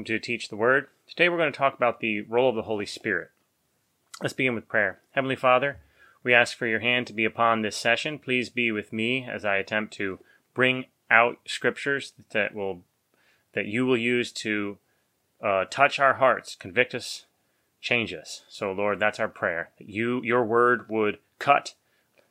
Welcome 0.00 0.14
to 0.14 0.18
Teach 0.18 0.48
the 0.48 0.56
Word. 0.56 0.86
Today 1.06 1.28
we're 1.28 1.36
going 1.36 1.52
to 1.52 1.58
talk 1.58 1.74
about 1.74 2.00
the 2.00 2.22
role 2.22 2.48
of 2.48 2.56
the 2.56 2.62
Holy 2.62 2.86
Spirit. 2.86 3.32
Let's 4.22 4.32
begin 4.32 4.54
with 4.54 4.66
prayer. 4.66 5.00
Heavenly 5.10 5.36
Father, 5.36 5.76
we 6.24 6.32
ask 6.32 6.56
for 6.56 6.66
your 6.66 6.80
hand 6.80 7.06
to 7.08 7.12
be 7.12 7.26
upon 7.26 7.60
this 7.60 7.76
session. 7.76 8.18
Please 8.18 8.48
be 8.48 8.72
with 8.72 8.94
me 8.94 9.28
as 9.30 9.44
I 9.44 9.56
attempt 9.56 9.92
to 9.98 10.18
bring 10.54 10.86
out 11.10 11.36
scriptures 11.46 12.14
that 12.32 12.54
will 12.54 12.80
that 13.52 13.66
you 13.66 13.84
will 13.84 13.98
use 13.98 14.32
to 14.32 14.78
uh, 15.44 15.66
touch 15.68 15.98
our 15.98 16.14
hearts, 16.14 16.54
convict 16.54 16.94
us, 16.94 17.26
change 17.82 18.14
us. 18.14 18.44
So, 18.48 18.72
Lord, 18.72 19.00
that's 19.00 19.20
our 19.20 19.28
prayer. 19.28 19.68
That 19.76 19.90
you, 19.90 20.22
your 20.22 20.46
word, 20.46 20.88
would 20.88 21.18
cut 21.38 21.74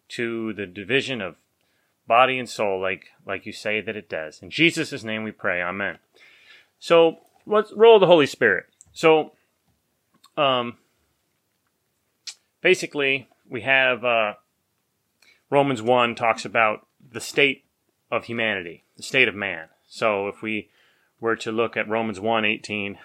to 0.07 0.53
the 0.53 0.65
division 0.65 1.21
of 1.21 1.35
body 2.07 2.39
and 2.39 2.49
soul, 2.49 2.81
like 2.81 3.09
like 3.27 3.45
you 3.45 3.53
say 3.53 3.79
that 3.79 3.95
it 3.95 4.09
does. 4.09 4.41
In 4.41 4.49
Jesus' 4.49 5.03
name, 5.03 5.21
we 5.21 5.31
pray. 5.31 5.61
Amen. 5.61 5.99
So, 6.79 7.19
role 7.49 7.95
of 7.95 8.01
the 8.01 8.07
Holy 8.07 8.25
Spirit? 8.25 8.65
So, 8.93 9.33
um, 10.37 10.77
basically, 12.61 13.27
we 13.49 13.61
have 13.61 14.03
uh, 14.05 14.33
Romans 15.49 15.81
one 15.81 16.15
talks 16.15 16.45
about 16.45 16.85
the 17.11 17.21
state 17.21 17.65
of 18.11 18.25
humanity, 18.25 18.83
the 18.97 19.03
state 19.03 19.27
of 19.27 19.35
man. 19.35 19.67
So, 19.87 20.27
if 20.27 20.41
we 20.41 20.69
were 21.19 21.35
to 21.37 21.51
look 21.51 21.75
at 21.75 21.89
Romans 21.89 22.19
1 22.19 22.45
18, 22.45 22.97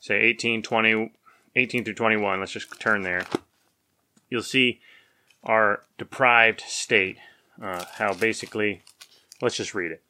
say 0.00 0.20
18, 0.20 0.62
20, 0.62 1.12
18 1.54 1.84
through 1.84 1.94
21, 1.94 2.40
let's 2.40 2.52
just 2.52 2.78
turn 2.80 3.02
there. 3.02 3.24
You'll 4.28 4.42
see 4.42 4.80
our 5.44 5.82
deprived 5.98 6.60
state. 6.60 7.18
Uh, 7.62 7.84
how 7.94 8.12
basically, 8.12 8.82
let's 9.40 9.56
just 9.56 9.74
read 9.74 9.92
it. 9.92 10.02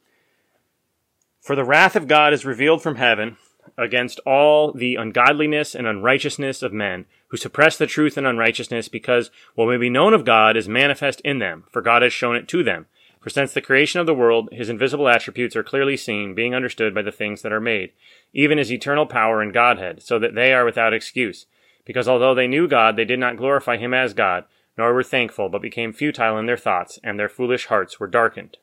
For 1.46 1.54
the 1.54 1.64
wrath 1.64 1.94
of 1.94 2.08
God 2.08 2.32
is 2.32 2.44
revealed 2.44 2.82
from 2.82 2.96
heaven 2.96 3.36
against 3.78 4.18
all 4.26 4.72
the 4.72 4.96
ungodliness 4.96 5.76
and 5.76 5.86
unrighteousness 5.86 6.60
of 6.60 6.72
men, 6.72 7.04
who 7.28 7.36
suppress 7.36 7.78
the 7.78 7.86
truth 7.86 8.18
in 8.18 8.26
unrighteousness, 8.26 8.88
because 8.88 9.30
what 9.54 9.68
may 9.68 9.76
be 9.76 9.88
known 9.88 10.12
of 10.12 10.24
God 10.24 10.56
is 10.56 10.68
manifest 10.68 11.20
in 11.20 11.38
them, 11.38 11.62
for 11.70 11.82
God 11.82 12.02
has 12.02 12.12
shown 12.12 12.34
it 12.34 12.48
to 12.48 12.64
them. 12.64 12.86
For 13.20 13.30
since 13.30 13.52
the 13.52 13.60
creation 13.60 14.00
of 14.00 14.06
the 14.06 14.14
world, 14.14 14.48
his 14.50 14.68
invisible 14.68 15.08
attributes 15.08 15.54
are 15.54 15.62
clearly 15.62 15.96
seen, 15.96 16.34
being 16.34 16.52
understood 16.52 16.92
by 16.92 17.02
the 17.02 17.12
things 17.12 17.42
that 17.42 17.52
are 17.52 17.60
made, 17.60 17.92
even 18.32 18.58
his 18.58 18.72
eternal 18.72 19.06
power 19.06 19.40
and 19.40 19.54
Godhead, 19.54 20.02
so 20.02 20.18
that 20.18 20.34
they 20.34 20.52
are 20.52 20.64
without 20.64 20.92
excuse. 20.92 21.46
Because 21.84 22.08
although 22.08 22.34
they 22.34 22.48
knew 22.48 22.66
God, 22.66 22.96
they 22.96 23.04
did 23.04 23.20
not 23.20 23.36
glorify 23.36 23.76
him 23.76 23.94
as 23.94 24.14
God, 24.14 24.46
nor 24.76 24.92
were 24.92 25.04
thankful, 25.04 25.48
but 25.48 25.62
became 25.62 25.92
futile 25.92 26.38
in 26.38 26.46
their 26.46 26.56
thoughts, 26.56 26.98
and 27.04 27.20
their 27.20 27.28
foolish 27.28 27.66
hearts 27.66 28.00
were 28.00 28.08
darkened. 28.08 28.56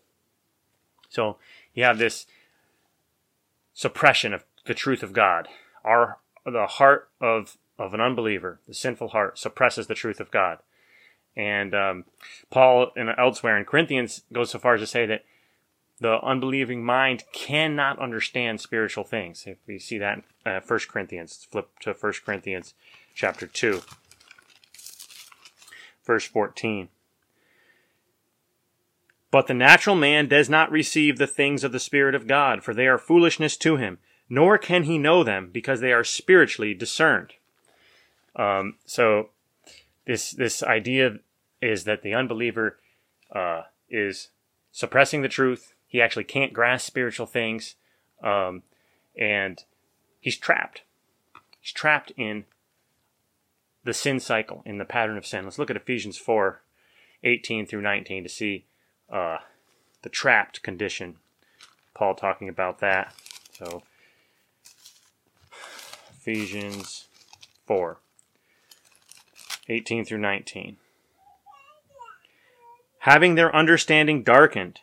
So 1.08 1.38
you 1.73 1.86
have 1.86 1.97
this 1.97 2.25
suppression 3.73 4.33
of 4.33 4.45
the 4.66 4.73
truth 4.73 5.03
of 5.03 5.13
God. 5.13 5.47
Our 5.83 6.17
the 6.45 6.67
heart 6.67 7.09
of 7.19 7.57
of 7.77 7.93
an 7.93 8.02
unbeliever, 8.02 8.59
the 8.67 8.73
sinful 8.73 9.09
heart, 9.09 9.38
suppresses 9.39 9.88
the 9.88 9.95
truth 9.95 10.19
of 10.19 10.31
God. 10.31 10.59
And 11.35 11.73
um, 11.73 12.05
Paul, 12.51 12.91
and 12.95 13.09
elsewhere 13.17 13.57
in 13.57 13.66
Corinthians, 13.66 14.21
goes 14.31 14.51
so 14.51 14.59
far 14.59 14.75
as 14.75 14.81
to 14.81 14.88
say 14.88 15.05
that 15.07 15.25
the 15.99 16.19
unbelieving 16.21 16.83
mind 16.83 17.23
cannot 17.31 17.99
understand 17.99 18.61
spiritual 18.61 19.03
things. 19.03 19.45
If 19.47 19.57
we 19.66 19.79
see 19.79 19.97
that 19.97 20.23
in 20.45 20.51
uh, 20.51 20.61
1 20.66 20.79
Corinthians, 20.89 21.47
flip 21.49 21.69
to 21.81 21.94
1 21.94 22.13
Corinthians 22.25 22.73
chapter 23.16 23.47
2, 23.47 23.81
verse 26.05 26.25
14. 26.25 26.89
But 29.33 29.47
the 29.47 29.55
natural 29.55 29.95
man 29.95 30.27
does 30.27 30.47
not 30.47 30.69
receive 30.69 31.17
the 31.17 31.25
things 31.25 31.63
of 31.63 31.71
the 31.71 31.79
Spirit 31.79 32.13
of 32.13 32.27
God, 32.27 32.63
for 32.63 32.71
they 32.71 32.85
are 32.85 32.99
foolishness 32.99 33.57
to 33.57 33.77
him, 33.77 33.97
nor 34.29 34.59
can 34.59 34.83
he 34.83 34.99
know 34.99 35.23
them, 35.23 35.49
because 35.51 35.79
they 35.79 35.91
are 35.91 36.03
spiritually 36.03 36.75
discerned. 36.75 37.33
Um, 38.35 38.75
so 38.85 39.31
this 40.05 40.29
this 40.29 40.61
idea 40.61 41.17
is 41.63 41.85
that 41.85 42.03
the 42.03 42.13
unbeliever 42.13 42.77
uh, 43.35 43.63
is 43.89 44.29
suppressing 44.71 45.23
the 45.23 45.27
truth. 45.29 45.73
He 45.88 46.00
actually 46.00 46.25
can't 46.25 46.53
grasp 46.53 46.85
spiritual 46.85 47.25
things, 47.25 47.73
um, 48.21 48.61
and 49.17 49.63
he's 50.19 50.38
trapped. 50.38 50.83
He's 51.59 51.73
trapped 51.73 52.11
in 52.15 52.45
the 53.83 53.95
sin 53.95 54.19
cycle, 54.19 54.61
in 54.63 54.77
the 54.77 54.85
pattern 54.85 55.17
of 55.17 55.25
sin. 55.25 55.44
Let's 55.44 55.57
look 55.57 55.71
at 55.71 55.75
Ephesians 55.75 56.19
4 56.19 56.61
18 57.23 57.65
through 57.65 57.81
19 57.81 58.21
to 58.21 58.29
see 58.29 58.65
uh, 59.09 59.38
the 60.02 60.09
trapped 60.09 60.62
condition. 60.64 61.18
Paul 61.94 62.16
talking 62.16 62.50
about 62.50 62.80
that. 62.80 63.14
So, 63.52 63.84
Ephesians 66.12 67.08
4 67.66 67.97
18 69.69 70.06
through 70.06 70.18
19. 70.19 70.78
Having 73.00 73.36
their 73.36 73.56
understanding 73.56 74.24
darkened, 74.24 74.80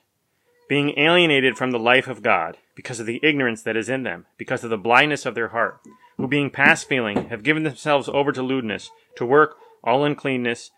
being 0.69 0.98
alienated 0.98 1.56
from 1.56 1.70
the 1.70 1.78
life 1.78 2.06
of 2.06 2.22
God, 2.22 2.59
because 2.75 3.00
of 3.00 3.06
the 3.06 3.20
ignorance 3.22 3.62
that 3.62 3.76
is 3.76 3.88
in 3.88 4.03
them, 4.03 4.26
because 4.38 4.62
of 4.64 4.70
the 4.70 4.78
blindness 4.78 5.26
of 5.26 5.34
their 5.34 5.48
heart, 5.48 5.80
who 6.16 6.28
being 6.28 6.50
past 6.50 6.88
feeling 6.88 7.28
have 7.28 7.42
given 7.42 7.62
themselves 7.62 8.09
over 8.09 8.32
to 8.32 8.42
lewdness, 8.42 8.91
to 9.16 9.26
work 9.26 9.56
all 9.82 10.04
uncleanness 10.04 10.70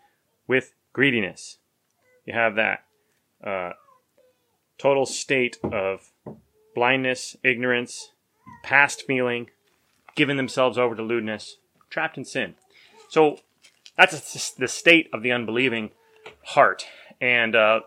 with 0.47 0.73
greediness. 0.93 1.57
You 2.25 2.33
have 2.33 2.55
that 2.55 2.85
uh, 3.45 3.71
total 4.77 5.05
state 5.05 5.57
of 5.63 6.11
blindness, 6.75 7.35
ignorance, 7.43 8.11
past 8.63 9.03
feeling, 9.05 9.49
giving 10.15 10.37
themselves 10.37 10.77
over 10.77 10.95
to 10.95 11.01
lewdness, 11.01 11.57
trapped 11.89 12.17
in 12.17 12.25
sin. 12.25 12.55
So 13.09 13.39
that's 13.97 14.51
the 14.51 14.67
state 14.67 15.09
of 15.13 15.21
the 15.21 15.31
unbelieving 15.31 15.91
heart, 16.43 16.87
and 17.21 17.55
uh, 17.55 17.81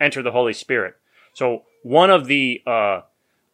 enter 0.00 0.22
the 0.22 0.32
Holy 0.32 0.52
Spirit. 0.52 0.96
So 1.32 1.62
one 1.82 2.10
of 2.10 2.26
the 2.26 2.62
uh, 2.66 3.02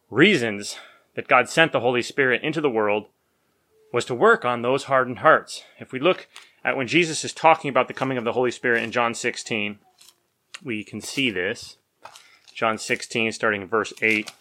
reasons 0.09 0.77
that 1.15 1.27
God 1.27 1.49
sent 1.49 1.71
the 1.71 1.81
Holy 1.81 2.01
Spirit 2.01 2.41
into 2.43 2.61
the 2.61 2.69
world 2.69 3.07
was 3.91 4.05
to 4.05 4.15
work 4.15 4.45
on 4.45 4.61
those 4.61 4.85
hardened 4.85 5.19
hearts. 5.19 5.63
If 5.79 5.91
we 5.91 5.99
look 5.99 6.27
at 6.63 6.77
when 6.77 6.87
Jesus 6.87 7.25
is 7.25 7.33
talking 7.33 7.69
about 7.69 7.87
the 7.87 7.93
coming 7.93 8.17
of 8.17 8.23
the 8.23 8.33
Holy 8.33 8.51
Spirit 8.51 8.83
in 8.83 8.91
John 8.91 9.13
16, 9.13 9.79
we 10.63 10.83
can 10.83 11.01
see 11.01 11.29
this. 11.29 11.77
John 12.53 12.77
16, 12.77 13.31
starting 13.31 13.63
in 13.63 13.67
verse 13.67 13.93
8. 14.01 14.31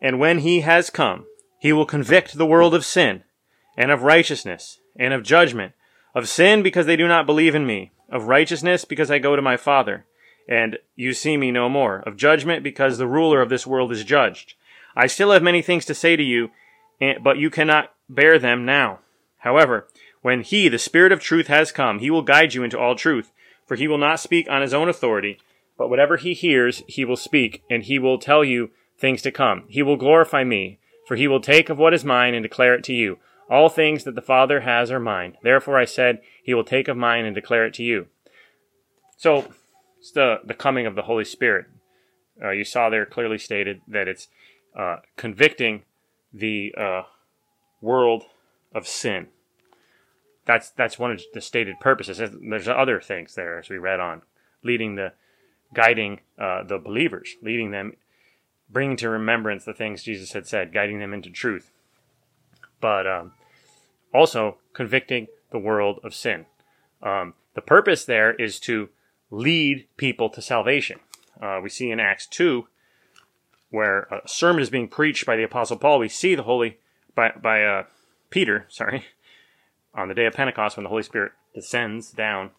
And 0.00 0.18
when 0.18 0.38
he 0.38 0.60
has 0.60 0.88
come, 0.90 1.26
he 1.58 1.72
will 1.72 1.84
convict 1.84 2.38
the 2.38 2.46
world 2.46 2.74
of 2.74 2.84
sin 2.84 3.24
and 3.76 3.90
of 3.90 4.02
righteousness, 4.02 4.78
and 4.96 5.14
of 5.14 5.22
judgment, 5.22 5.72
of 6.14 6.28
sin 6.28 6.62
because 6.62 6.86
they 6.86 6.96
do 6.96 7.06
not 7.06 7.26
believe 7.26 7.54
in 7.54 7.66
me, 7.66 7.92
of 8.10 8.24
righteousness 8.24 8.84
because 8.84 9.10
I 9.10 9.18
go 9.18 9.36
to 9.36 9.42
my 9.42 9.56
Father, 9.56 10.06
and 10.48 10.78
you 10.96 11.12
see 11.14 11.36
me 11.36 11.50
no 11.50 11.68
more, 11.68 12.00
of 12.00 12.16
judgment 12.16 12.62
because 12.62 12.98
the 12.98 13.06
ruler 13.06 13.40
of 13.40 13.48
this 13.48 13.66
world 13.66 13.92
is 13.92 14.04
judged. 14.04 14.54
I 14.96 15.06
still 15.06 15.30
have 15.30 15.42
many 15.42 15.62
things 15.62 15.84
to 15.86 15.94
say 15.94 16.16
to 16.16 16.22
you, 16.22 16.50
but 17.22 17.38
you 17.38 17.48
cannot 17.50 17.92
bear 18.08 18.38
them 18.38 18.64
now. 18.64 18.98
However, 19.38 19.86
when 20.22 20.42
he, 20.42 20.68
the 20.68 20.78
Spirit 20.78 21.12
of 21.12 21.20
truth, 21.20 21.46
has 21.46 21.72
come, 21.72 22.00
he 22.00 22.10
will 22.10 22.22
guide 22.22 22.54
you 22.54 22.62
into 22.62 22.78
all 22.78 22.94
truth, 22.94 23.32
for 23.70 23.76
he 23.76 23.86
will 23.86 23.98
not 23.98 24.18
speak 24.18 24.50
on 24.50 24.62
his 24.62 24.74
own 24.74 24.88
authority, 24.88 25.38
but 25.78 25.88
whatever 25.88 26.16
he 26.16 26.34
hears, 26.34 26.82
he 26.88 27.04
will 27.04 27.16
speak, 27.16 27.62
and 27.70 27.84
he 27.84 28.00
will 28.00 28.18
tell 28.18 28.42
you 28.42 28.72
things 28.98 29.22
to 29.22 29.30
come. 29.30 29.62
He 29.68 29.80
will 29.80 29.96
glorify 29.96 30.42
me, 30.42 30.80
for 31.06 31.14
he 31.14 31.28
will 31.28 31.40
take 31.40 31.68
of 31.68 31.78
what 31.78 31.94
is 31.94 32.04
mine 32.04 32.34
and 32.34 32.42
declare 32.42 32.74
it 32.74 32.82
to 32.86 32.92
you. 32.92 33.20
All 33.48 33.68
things 33.68 34.02
that 34.02 34.16
the 34.16 34.22
Father 34.22 34.62
has 34.62 34.90
are 34.90 34.98
mine. 34.98 35.36
Therefore 35.44 35.78
I 35.78 35.84
said, 35.84 36.20
He 36.42 36.52
will 36.52 36.64
take 36.64 36.88
of 36.88 36.96
mine 36.96 37.24
and 37.24 37.32
declare 37.32 37.64
it 37.64 37.72
to 37.74 37.84
you. 37.84 38.08
So, 39.16 39.52
it's 40.00 40.10
the, 40.10 40.40
the 40.44 40.54
coming 40.54 40.84
of 40.84 40.96
the 40.96 41.02
Holy 41.02 41.24
Spirit. 41.24 41.66
Uh, 42.42 42.50
you 42.50 42.64
saw 42.64 42.90
there 42.90 43.06
clearly 43.06 43.38
stated 43.38 43.82
that 43.86 44.08
it's 44.08 44.26
uh, 44.76 44.96
convicting 45.16 45.84
the 46.34 46.74
uh, 46.76 47.02
world 47.80 48.24
of 48.74 48.88
sin. 48.88 49.28
That's 50.50 50.70
that's 50.70 50.98
one 50.98 51.12
of 51.12 51.22
the 51.32 51.40
stated 51.40 51.78
purposes. 51.78 52.18
There's 52.18 52.66
other 52.66 53.00
things 53.00 53.36
there 53.36 53.60
as 53.60 53.70
we 53.70 53.78
read 53.78 54.00
on, 54.00 54.22
leading 54.64 54.96
the, 54.96 55.12
guiding 55.72 56.22
uh, 56.40 56.64
the 56.64 56.76
believers, 56.76 57.36
leading 57.40 57.70
them, 57.70 57.92
bringing 58.68 58.96
to 58.96 59.08
remembrance 59.08 59.64
the 59.64 59.72
things 59.72 60.02
Jesus 60.02 60.32
had 60.32 60.48
said, 60.48 60.72
guiding 60.72 60.98
them 60.98 61.14
into 61.14 61.30
truth. 61.30 61.70
But 62.80 63.06
um, 63.06 63.32
also 64.12 64.58
convicting 64.72 65.28
the 65.52 65.60
world 65.60 66.00
of 66.02 66.16
sin. 66.16 66.46
Um, 67.00 67.34
the 67.54 67.62
purpose 67.62 68.04
there 68.04 68.34
is 68.34 68.58
to 68.60 68.88
lead 69.30 69.86
people 69.96 70.30
to 70.30 70.42
salvation. 70.42 70.98
Uh, 71.40 71.60
we 71.62 71.68
see 71.68 71.92
in 71.92 72.00
Acts 72.00 72.26
2, 72.26 72.66
where 73.70 74.00
a 74.10 74.26
sermon 74.26 74.62
is 74.62 74.70
being 74.70 74.88
preached 74.88 75.26
by 75.26 75.36
the 75.36 75.44
Apostle 75.44 75.76
Paul, 75.76 76.00
we 76.00 76.08
see 76.08 76.34
the 76.34 76.42
Holy, 76.42 76.78
by, 77.14 77.30
by 77.40 77.62
uh, 77.62 77.84
Peter, 78.30 78.66
sorry, 78.68 79.04
on 79.94 80.08
the 80.08 80.14
day 80.14 80.26
of 80.26 80.34
Pentecost 80.34 80.76
when 80.76 80.84
the 80.84 80.90
Holy 80.90 81.02
Spirit 81.02 81.32
descends 81.54 82.10
down 82.10 82.50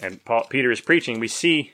and 0.00 0.24
Paul, 0.24 0.44
Peter 0.48 0.70
is 0.70 0.80
preaching, 0.80 1.18
we 1.18 1.28
see 1.28 1.72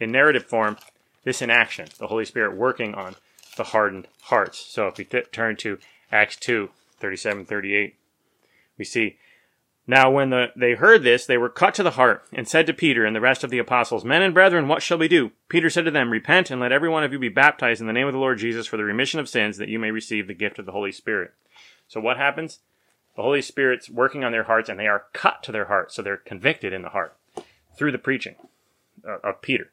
in 0.00 0.10
narrative 0.10 0.46
form 0.46 0.78
this 1.24 1.42
in 1.42 1.50
action, 1.50 1.88
the 1.98 2.08
Holy 2.08 2.24
Spirit 2.24 2.56
working 2.56 2.94
on 2.94 3.14
the 3.56 3.64
hardened 3.64 4.08
hearts. 4.22 4.58
So 4.58 4.88
if 4.88 4.98
we 4.98 5.04
turn 5.04 5.56
to 5.58 5.78
Acts 6.10 6.36
2 6.36 6.70
37 6.98 7.44
38, 7.44 7.94
we 8.78 8.84
see 8.84 9.16
now, 9.86 10.12
when 10.12 10.30
the, 10.30 10.46
they 10.54 10.74
heard 10.74 11.02
this, 11.02 11.26
they 11.26 11.36
were 11.36 11.48
cut 11.48 11.74
to 11.74 11.82
the 11.82 11.92
heart, 11.92 12.22
and 12.32 12.46
said 12.46 12.66
to 12.66 12.72
Peter 12.72 13.04
and 13.04 13.16
the 13.16 13.20
rest 13.20 13.42
of 13.42 13.50
the 13.50 13.58
apostles, 13.58 14.04
Men 14.04 14.22
and 14.22 14.32
brethren, 14.32 14.68
what 14.68 14.80
shall 14.80 14.98
we 14.98 15.08
do? 15.08 15.32
Peter 15.48 15.68
said 15.68 15.84
to 15.86 15.90
them, 15.90 16.10
Repent, 16.10 16.52
and 16.52 16.60
let 16.60 16.70
every 16.70 16.88
one 16.88 17.02
of 17.02 17.12
you 17.12 17.18
be 17.18 17.28
baptized 17.28 17.80
in 17.80 17.88
the 17.88 17.92
name 17.92 18.06
of 18.06 18.12
the 18.12 18.18
Lord 18.18 18.38
Jesus 18.38 18.66
for 18.66 18.76
the 18.76 18.84
remission 18.84 19.18
of 19.18 19.28
sins, 19.28 19.56
that 19.56 19.68
you 19.68 19.80
may 19.80 19.90
receive 19.90 20.28
the 20.28 20.34
gift 20.34 20.60
of 20.60 20.66
the 20.66 20.72
Holy 20.72 20.92
Spirit. 20.92 21.32
So, 21.88 22.00
what 22.00 22.16
happens? 22.16 22.60
The 23.16 23.22
Holy 23.22 23.42
Spirit's 23.42 23.90
working 23.90 24.24
on 24.24 24.32
their 24.32 24.44
hearts, 24.44 24.68
and 24.68 24.78
they 24.78 24.86
are 24.86 25.04
cut 25.12 25.42
to 25.44 25.52
their 25.52 25.66
hearts, 25.66 25.94
so 25.94 26.02
they're 26.02 26.16
convicted 26.16 26.72
in 26.72 26.82
the 26.82 26.88
heart 26.90 27.16
through 27.76 27.92
the 27.92 27.98
preaching 27.98 28.36
uh, 29.06 29.18
of 29.22 29.42
Peter. 29.42 29.70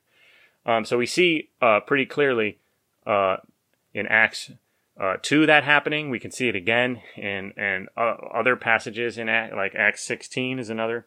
Um, 0.65 0.85
so, 0.85 0.97
we 0.97 1.05
see 1.05 1.49
uh, 1.61 1.79
pretty 1.79 2.05
clearly 2.05 2.57
uh, 3.07 3.37
in 3.93 4.07
Acts 4.07 4.51
uh, 4.99 5.15
to 5.21 5.45
that 5.45 5.63
happening. 5.63 6.09
We 6.09 6.19
can 6.19 6.31
see 6.31 6.49
it 6.49 6.55
again 6.55 7.01
in, 7.15 7.51
in 7.51 7.87
uh, 7.95 8.15
other 8.33 8.55
passages 8.55 9.17
in 9.17 9.29
Act, 9.29 9.55
like 9.55 9.73
Acts 9.73 10.03
16 10.03 10.59
is 10.59 10.69
another 10.69 11.05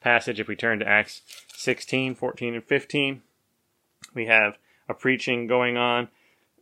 passage. 0.00 0.38
If 0.38 0.46
we 0.46 0.54
turn 0.54 0.78
to 0.78 0.88
Acts 0.88 1.22
16, 1.54 2.14
14, 2.14 2.54
and 2.54 2.64
15, 2.64 3.22
we 4.14 4.26
have 4.26 4.58
a 4.88 4.94
preaching 4.94 5.46
going 5.46 5.76
on 5.76 6.08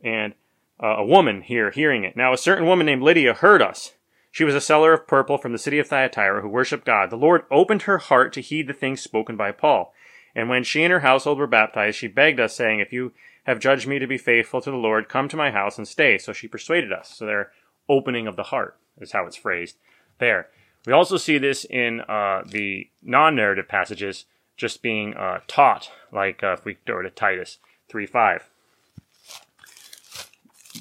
and 0.03 0.33
uh, 0.81 0.95
a 0.97 1.05
woman 1.05 1.41
here 1.41 1.69
hearing 1.69 2.03
it. 2.03 2.17
Now, 2.17 2.33
a 2.33 2.37
certain 2.37 2.65
woman 2.65 2.85
named 2.85 3.03
Lydia 3.03 3.33
heard 3.33 3.61
us. 3.61 3.93
She 4.35 4.43
was 4.43 4.53
a 4.53 4.59
seller 4.59 4.91
of 4.91 5.07
purple 5.07 5.37
from 5.37 5.53
the 5.53 5.57
city 5.57 5.79
of 5.79 5.87
Thyatira 5.87 6.41
who 6.41 6.49
worshipped 6.49 6.83
God. 6.83 7.09
The 7.09 7.15
Lord 7.15 7.43
opened 7.49 7.83
her 7.83 7.99
heart 7.99 8.33
to 8.33 8.41
heed 8.41 8.67
the 8.67 8.73
things 8.73 8.99
spoken 8.99 9.37
by 9.37 9.53
Paul. 9.53 9.93
And 10.35 10.49
when 10.49 10.65
she 10.65 10.83
and 10.83 10.91
her 10.91 10.99
household 10.99 11.37
were 11.37 11.47
baptized, 11.47 11.97
she 11.97 12.09
begged 12.09 12.41
us, 12.41 12.53
saying, 12.53 12.81
If 12.81 12.91
you 12.91 13.13
have 13.45 13.61
judged 13.61 13.87
me 13.87 13.97
to 13.97 14.07
be 14.07 14.17
faithful 14.17 14.59
to 14.59 14.69
the 14.69 14.75
Lord. 14.75 15.07
Come 15.07 15.29
to 15.29 15.37
my 15.37 15.51
house 15.51 15.77
and 15.77 15.87
stay. 15.87 16.17
So 16.17 16.33
she 16.33 16.49
persuaded 16.49 16.91
us. 16.91 17.15
So 17.15 17.25
their 17.25 17.53
opening 17.87 18.27
of 18.27 18.35
the 18.35 18.43
heart 18.43 18.77
is 18.99 19.13
how 19.13 19.25
it's 19.25 19.37
phrased 19.37 19.77
there. 20.19 20.49
We 20.85 20.91
also 20.91 21.15
see 21.15 21.37
this 21.37 21.63
in 21.63 22.01
uh, 22.01 22.43
the 22.45 22.89
non 23.01 23.37
narrative 23.37 23.69
passages 23.69 24.25
just 24.57 24.81
being 24.81 25.13
uh, 25.13 25.39
taught, 25.47 25.91
like 26.11 26.43
uh, 26.43 26.57
if 26.59 26.65
we 26.65 26.75
go 26.85 27.01
to 27.01 27.09
Titus 27.09 27.59
3 27.87 28.05
5. 28.05 28.49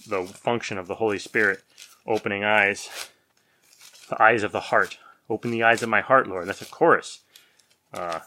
The 0.09 0.25
function 0.25 0.77
of 0.77 0.89
the 0.89 0.97
Holy 0.97 1.21
Spirit 1.21 1.63
opening 2.05 2.43
eyes, 2.43 3.11
the 4.09 4.23
eyes 4.23 4.43
of 4.43 4.53
the 4.53 4.61
heart. 4.61 4.99
Open 5.29 5.51
the 5.51 5.63
eyes 5.63 5.83
of 5.83 5.89
my 5.89 6.01
heart, 6.01 6.27
Lord. 6.27 6.47
That's 6.47 6.63
a 6.63 6.67
chorus. 6.67 7.21
Uh, 7.93 8.21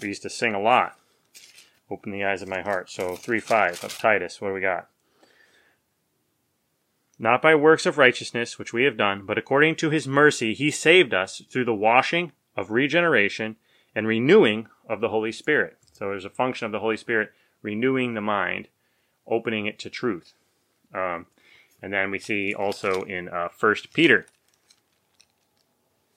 we 0.00 0.08
used 0.08 0.22
to 0.22 0.30
sing 0.30 0.54
a 0.54 0.60
lot. 0.60 0.96
Open 1.90 2.12
the 2.12 2.24
eyes 2.24 2.42
of 2.42 2.48
my 2.48 2.62
heart. 2.62 2.90
So 2.90 3.16
3 3.16 3.40
5 3.40 3.84
of 3.84 3.98
Titus. 3.98 4.40
What 4.40 4.48
do 4.48 4.54
we 4.54 4.60
got? 4.60 4.88
Not 7.18 7.40
by 7.40 7.54
works 7.54 7.86
of 7.86 7.96
righteousness, 7.96 8.58
which 8.58 8.72
we 8.72 8.84
have 8.84 8.96
done, 8.96 9.24
but 9.24 9.38
according 9.38 9.76
to 9.76 9.90
his 9.90 10.06
mercy, 10.06 10.52
he 10.52 10.70
saved 10.70 11.14
us 11.14 11.40
through 11.50 11.64
the 11.64 11.74
washing 11.74 12.32
of 12.56 12.70
regeneration 12.70 13.56
and 13.94 14.06
renewing 14.06 14.68
of 14.88 15.00
the 15.00 15.08
Holy 15.08 15.32
Spirit. 15.32 15.78
So 15.92 16.10
there's 16.10 16.26
a 16.26 16.30
function 16.30 16.66
of 16.66 16.72
the 16.72 16.80
Holy 16.80 16.98
Spirit 16.98 17.32
renewing 17.62 18.12
the 18.12 18.20
mind, 18.20 18.68
opening 19.26 19.64
it 19.64 19.78
to 19.78 19.90
truth. 19.90 20.34
Um, 20.94 21.26
and 21.82 21.92
then 21.92 22.10
we 22.10 22.18
see 22.18 22.54
also 22.54 23.02
in 23.04 23.28
uh, 23.28 23.48
1 23.58 23.76
Peter 23.94 24.26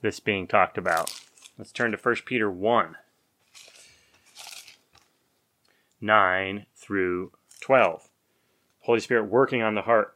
this 0.01 0.19
being 0.19 0.48
talked 0.48 0.78
about. 0.78 1.19
Let's 1.57 1.72
turn 1.72 1.92
to 1.92 1.98
1 1.98 2.16
Peter 2.25 2.50
1. 2.50 2.96
9 6.01 6.66
through 6.75 7.31
12. 7.60 8.07
Holy 8.81 9.00
Spirit 9.00 9.25
working 9.25 9.62
on 9.62 9.75
the 9.75 9.81
heart 9.81 10.16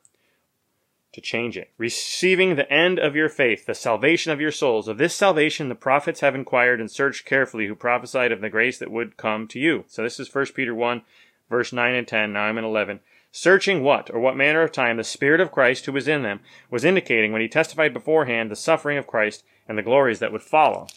to 1.14 1.22
change 1.22 1.58
it. 1.58 1.70
Receiving 1.78 2.56
the 2.56 2.72
end 2.72 2.98
of 2.98 3.16
your 3.16 3.30
faith, 3.30 3.66
the 3.66 3.76
salvation 3.76 4.32
of 4.32 4.42
your 4.42 4.52
souls. 4.52 4.88
Of 4.88 4.98
this 4.98 5.14
salvation 5.14 5.70
the 5.70 5.76
prophets 5.76 6.22
have 6.22 6.36
inquired 6.36 6.80
and 6.80 6.90
searched 6.90 7.26
carefully 7.26 7.68
who 7.68 7.76
prophesied 7.76 8.32
of 8.32 8.42
the 8.42 8.50
grace 8.50 8.80
that 8.80 8.92
would 8.92 9.18
come 9.18 9.48
to 9.50 9.60
you. 9.60 9.86
So 9.88 10.02
this 10.02 10.20
is 10.20 10.34
1 10.34 10.48
Peter 10.56 10.74
1, 10.74 11.04
verse 11.50 11.72
9 11.72 11.94
and 11.94 12.08
10. 12.08 12.34
Now 12.34 12.44
I'm 12.44 12.58
in 12.58 12.64
11. 12.64 13.00
Searching 13.32 13.84
what 13.84 14.10
or 14.12 14.20
what 14.20 14.38
manner 14.38 14.62
of 14.62 14.72
time 14.72 14.98
the 14.98 15.04
Spirit 15.04 15.42
of 15.42 15.52
Christ 15.52 15.86
who 15.86 15.92
was 15.92 16.08
in 16.08 16.24
them 16.24 16.40
was 16.70 16.86
indicating 16.86 17.32
when 17.32 17.42
he 17.42 17.48
testified 17.48 17.94
beforehand 17.94 18.50
the 18.50 18.56
suffering 18.56 18.98
of 18.98 19.08
Christ 19.08 19.44
and 19.68 19.78
the 19.78 19.84
glories 19.84 20.20
that 20.20 20.32
would 20.32 20.44
follow. 20.44 20.88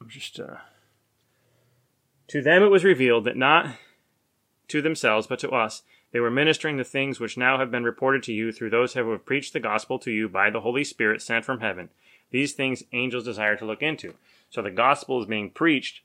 I'm 0.00 0.08
just 0.08 0.38
uh, 0.38 0.56
to 2.28 2.42
them 2.42 2.62
it 2.62 2.68
was 2.68 2.84
revealed 2.84 3.24
that 3.24 3.36
not 3.36 3.76
to 4.68 4.82
themselves, 4.82 5.26
but 5.26 5.38
to 5.40 5.50
us, 5.50 5.82
they 6.12 6.20
were 6.20 6.30
ministering 6.30 6.76
the 6.76 6.84
things 6.84 7.20
which 7.20 7.36
now 7.36 7.58
have 7.58 7.70
been 7.70 7.84
reported 7.84 8.22
to 8.24 8.32
you 8.32 8.52
through 8.52 8.70
those 8.70 8.94
who 8.94 9.10
have 9.10 9.26
preached 9.26 9.52
the 9.52 9.60
gospel 9.60 9.98
to 10.00 10.10
you 10.10 10.28
by 10.28 10.50
the 10.50 10.60
Holy 10.60 10.84
Spirit 10.84 11.22
sent 11.22 11.44
from 11.44 11.60
heaven. 11.60 11.90
These 12.30 12.52
things 12.52 12.84
angels 12.92 13.24
desire 13.24 13.56
to 13.56 13.66
look 13.66 13.82
into. 13.82 14.14
So 14.50 14.62
the 14.62 14.70
gospel 14.70 15.20
is 15.20 15.26
being 15.26 15.50
preached. 15.50 16.02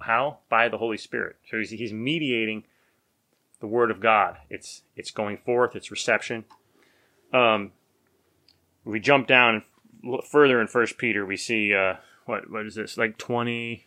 How? 0.00 0.38
By 0.48 0.68
the 0.68 0.78
Holy 0.78 0.96
Spirit. 0.96 1.36
So 1.50 1.58
he's, 1.58 1.70
he's 1.70 1.92
mediating 1.92 2.64
the 3.60 3.66
word 3.66 3.90
of 3.90 4.00
God. 4.00 4.38
It's 4.50 4.82
it's 4.96 5.10
going 5.10 5.38
forth. 5.38 5.74
It's 5.76 5.90
reception. 5.90 6.44
Um, 7.32 7.72
we 8.86 9.00
jump 9.00 9.26
down 9.26 9.64
further 10.30 10.60
in 10.60 10.68
First 10.68 10.96
Peter. 10.96 11.26
We 11.26 11.36
see 11.36 11.74
uh, 11.74 11.94
what 12.24 12.50
what 12.50 12.66
is 12.66 12.76
this 12.76 12.96
like 12.96 13.18
twenty 13.18 13.86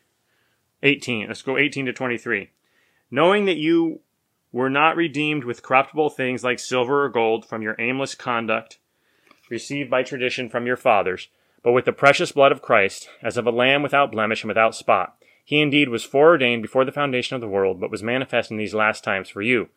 18. 0.83 1.27
Let's 1.27 1.41
go 1.41 1.57
18 1.57 1.87
to 1.87 1.93
23. 1.93 2.49
Knowing 3.11 3.45
that 3.45 3.57
you 3.57 4.01
were 4.51 4.69
not 4.69 4.95
redeemed 4.95 5.43
with 5.43 5.63
corruptible 5.63 6.09
things 6.09 6.43
like 6.43 6.59
silver 6.59 7.05
or 7.05 7.09
gold 7.09 7.45
from 7.45 7.61
your 7.61 7.75
aimless 7.79 8.15
conduct 8.15 8.79
received 9.49 9.89
by 9.89 10.03
tradition 10.03 10.49
from 10.49 10.65
your 10.65 10.77
fathers, 10.77 11.27
but 11.63 11.71
with 11.71 11.85
the 11.85 11.91
precious 11.91 12.31
blood 12.31 12.51
of 12.51 12.61
Christ, 12.61 13.09
as 13.21 13.35
of 13.35 13.47
a 13.47 13.51
lamb 13.51 13.81
without 13.81 14.11
blemish 14.11 14.43
and 14.43 14.47
without 14.47 14.75
spot. 14.75 15.15
He 15.43 15.59
indeed 15.59 15.89
was 15.89 16.03
foreordained 16.03 16.61
before 16.61 16.85
the 16.85 16.91
foundation 16.91 17.35
of 17.35 17.41
the 17.41 17.47
world, 17.47 17.79
but 17.79 17.89
was 17.89 18.03
manifest 18.03 18.51
in 18.51 18.57
these 18.57 18.75
last 18.75 19.03
times 19.03 19.29
for 19.29 19.41
you, 19.41 19.69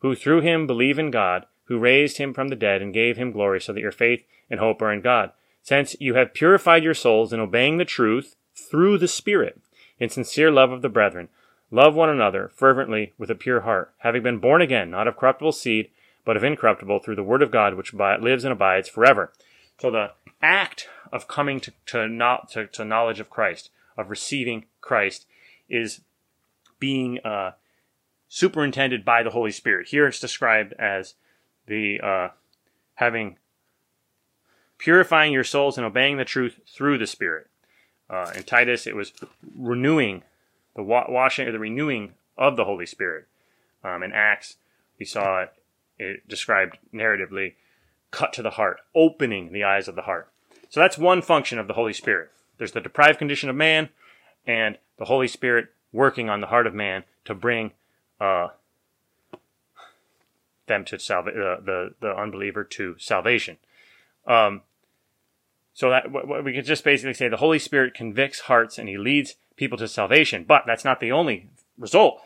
who 0.00 0.16
through 0.16 0.40
him 0.40 0.66
believe 0.66 0.98
in 0.98 1.12
God, 1.12 1.46
who 1.66 1.78
raised 1.78 2.18
him 2.18 2.34
from 2.34 2.48
the 2.48 2.56
dead 2.56 2.82
and 2.82 2.94
gave 2.94 3.16
him 3.16 3.32
glory, 3.32 3.60
so 3.60 3.72
that 3.72 3.80
your 3.80 3.92
faith 3.92 4.24
and 4.50 4.60
hope 4.60 4.82
are 4.82 4.92
in 4.92 5.00
God. 5.00 5.32
Since 5.62 5.96
you 6.00 6.14
have 6.14 6.34
purified 6.34 6.84
your 6.84 6.94
souls 6.94 7.32
in 7.32 7.40
obeying 7.40 7.76
the 7.78 7.84
truth 7.84 8.36
through 8.54 8.98
the 8.98 9.08
Spirit 9.08 9.60
in 9.98 10.08
sincere 10.08 10.50
love 10.50 10.70
of 10.70 10.82
the 10.82 10.88
brethren. 10.88 11.28
Love 11.70 11.94
one 11.94 12.08
another 12.08 12.50
fervently 12.54 13.12
with 13.18 13.30
a 13.30 13.34
pure 13.34 13.62
heart, 13.62 13.92
having 13.98 14.22
been 14.22 14.38
born 14.38 14.62
again, 14.62 14.90
not 14.90 15.08
of 15.08 15.16
corruptible 15.16 15.52
seed, 15.52 15.90
but 16.24 16.36
of 16.36 16.44
incorruptible, 16.44 17.00
through 17.00 17.16
the 17.16 17.22
word 17.22 17.42
of 17.42 17.50
God, 17.50 17.74
which 17.74 17.94
lives 17.94 18.44
and 18.44 18.52
abides 18.52 18.88
forever. 18.88 19.32
So 19.80 19.90
the 19.90 20.12
act 20.40 20.88
of 21.12 21.28
coming 21.28 21.60
to, 21.60 21.72
to, 21.86 22.08
not, 22.08 22.50
to, 22.50 22.66
to 22.68 22.84
knowledge 22.84 23.20
of 23.20 23.30
Christ, 23.30 23.70
of 23.96 24.10
receiving 24.10 24.66
Christ, 24.80 25.26
is 25.68 26.00
being 26.78 27.18
uh, 27.24 27.52
superintended 28.28 29.04
by 29.04 29.22
the 29.22 29.30
Holy 29.30 29.50
Spirit. 29.50 29.88
Here 29.88 30.06
it's 30.06 30.20
described 30.20 30.72
as 30.78 31.14
the 31.66 32.00
uh, 32.00 32.28
having 32.94 33.36
purifying 34.78 35.32
your 35.32 35.44
souls 35.44 35.76
and 35.76 35.86
obeying 35.86 36.16
the 36.16 36.24
truth 36.24 36.60
through 36.66 36.98
the 36.98 37.06
Spirit. 37.06 37.48
Uh, 38.08 38.30
in 38.36 38.42
Titus, 38.42 38.86
it 38.86 38.94
was 38.94 39.12
renewing, 39.56 40.22
the 40.74 40.82
wa- 40.82 41.06
washing 41.08 41.48
or 41.48 41.52
the 41.52 41.58
renewing 41.58 42.12
of 42.36 42.56
the 42.56 42.64
Holy 42.64 42.86
Spirit. 42.86 43.26
Um, 43.82 44.02
in 44.02 44.12
Acts, 44.12 44.56
we 44.98 45.04
saw 45.04 45.42
it, 45.42 45.52
it 45.98 46.28
described 46.28 46.78
narratively, 46.92 47.54
cut 48.10 48.32
to 48.34 48.42
the 48.42 48.50
heart, 48.50 48.80
opening 48.94 49.52
the 49.52 49.64
eyes 49.64 49.88
of 49.88 49.96
the 49.96 50.02
heart. 50.02 50.30
So 50.68 50.80
that's 50.80 50.98
one 50.98 51.22
function 51.22 51.58
of 51.58 51.68
the 51.68 51.74
Holy 51.74 51.92
Spirit. 51.92 52.30
There's 52.58 52.72
the 52.72 52.80
deprived 52.80 53.18
condition 53.18 53.48
of 53.48 53.56
man, 53.56 53.88
and 54.46 54.78
the 54.98 55.06
Holy 55.06 55.28
Spirit 55.28 55.68
working 55.92 56.28
on 56.30 56.40
the 56.40 56.46
heart 56.46 56.66
of 56.66 56.74
man 56.74 57.04
to 57.24 57.34
bring 57.34 57.72
uh, 58.20 58.48
them 60.66 60.84
to 60.86 60.98
salva- 60.98 61.30
uh, 61.30 61.60
the 61.60 61.94
the 62.00 62.14
unbeliever 62.16 62.64
to 62.64 62.96
salvation. 62.98 63.58
Um, 64.26 64.62
so 65.76 65.90
that 65.90 66.10
we 66.42 66.54
could 66.54 66.64
just 66.64 66.84
basically 66.84 67.12
say 67.12 67.28
the 67.28 67.36
Holy 67.36 67.58
Spirit 67.58 67.92
convicts 67.92 68.40
hearts 68.40 68.78
and 68.78 68.88
he 68.88 68.96
leads 68.96 69.34
people 69.56 69.76
to 69.78 69.86
salvation. 69.86 70.44
But 70.44 70.62
that's 70.66 70.84
not 70.84 71.00
the 71.00 71.12
only 71.12 71.50
result. 71.78 72.22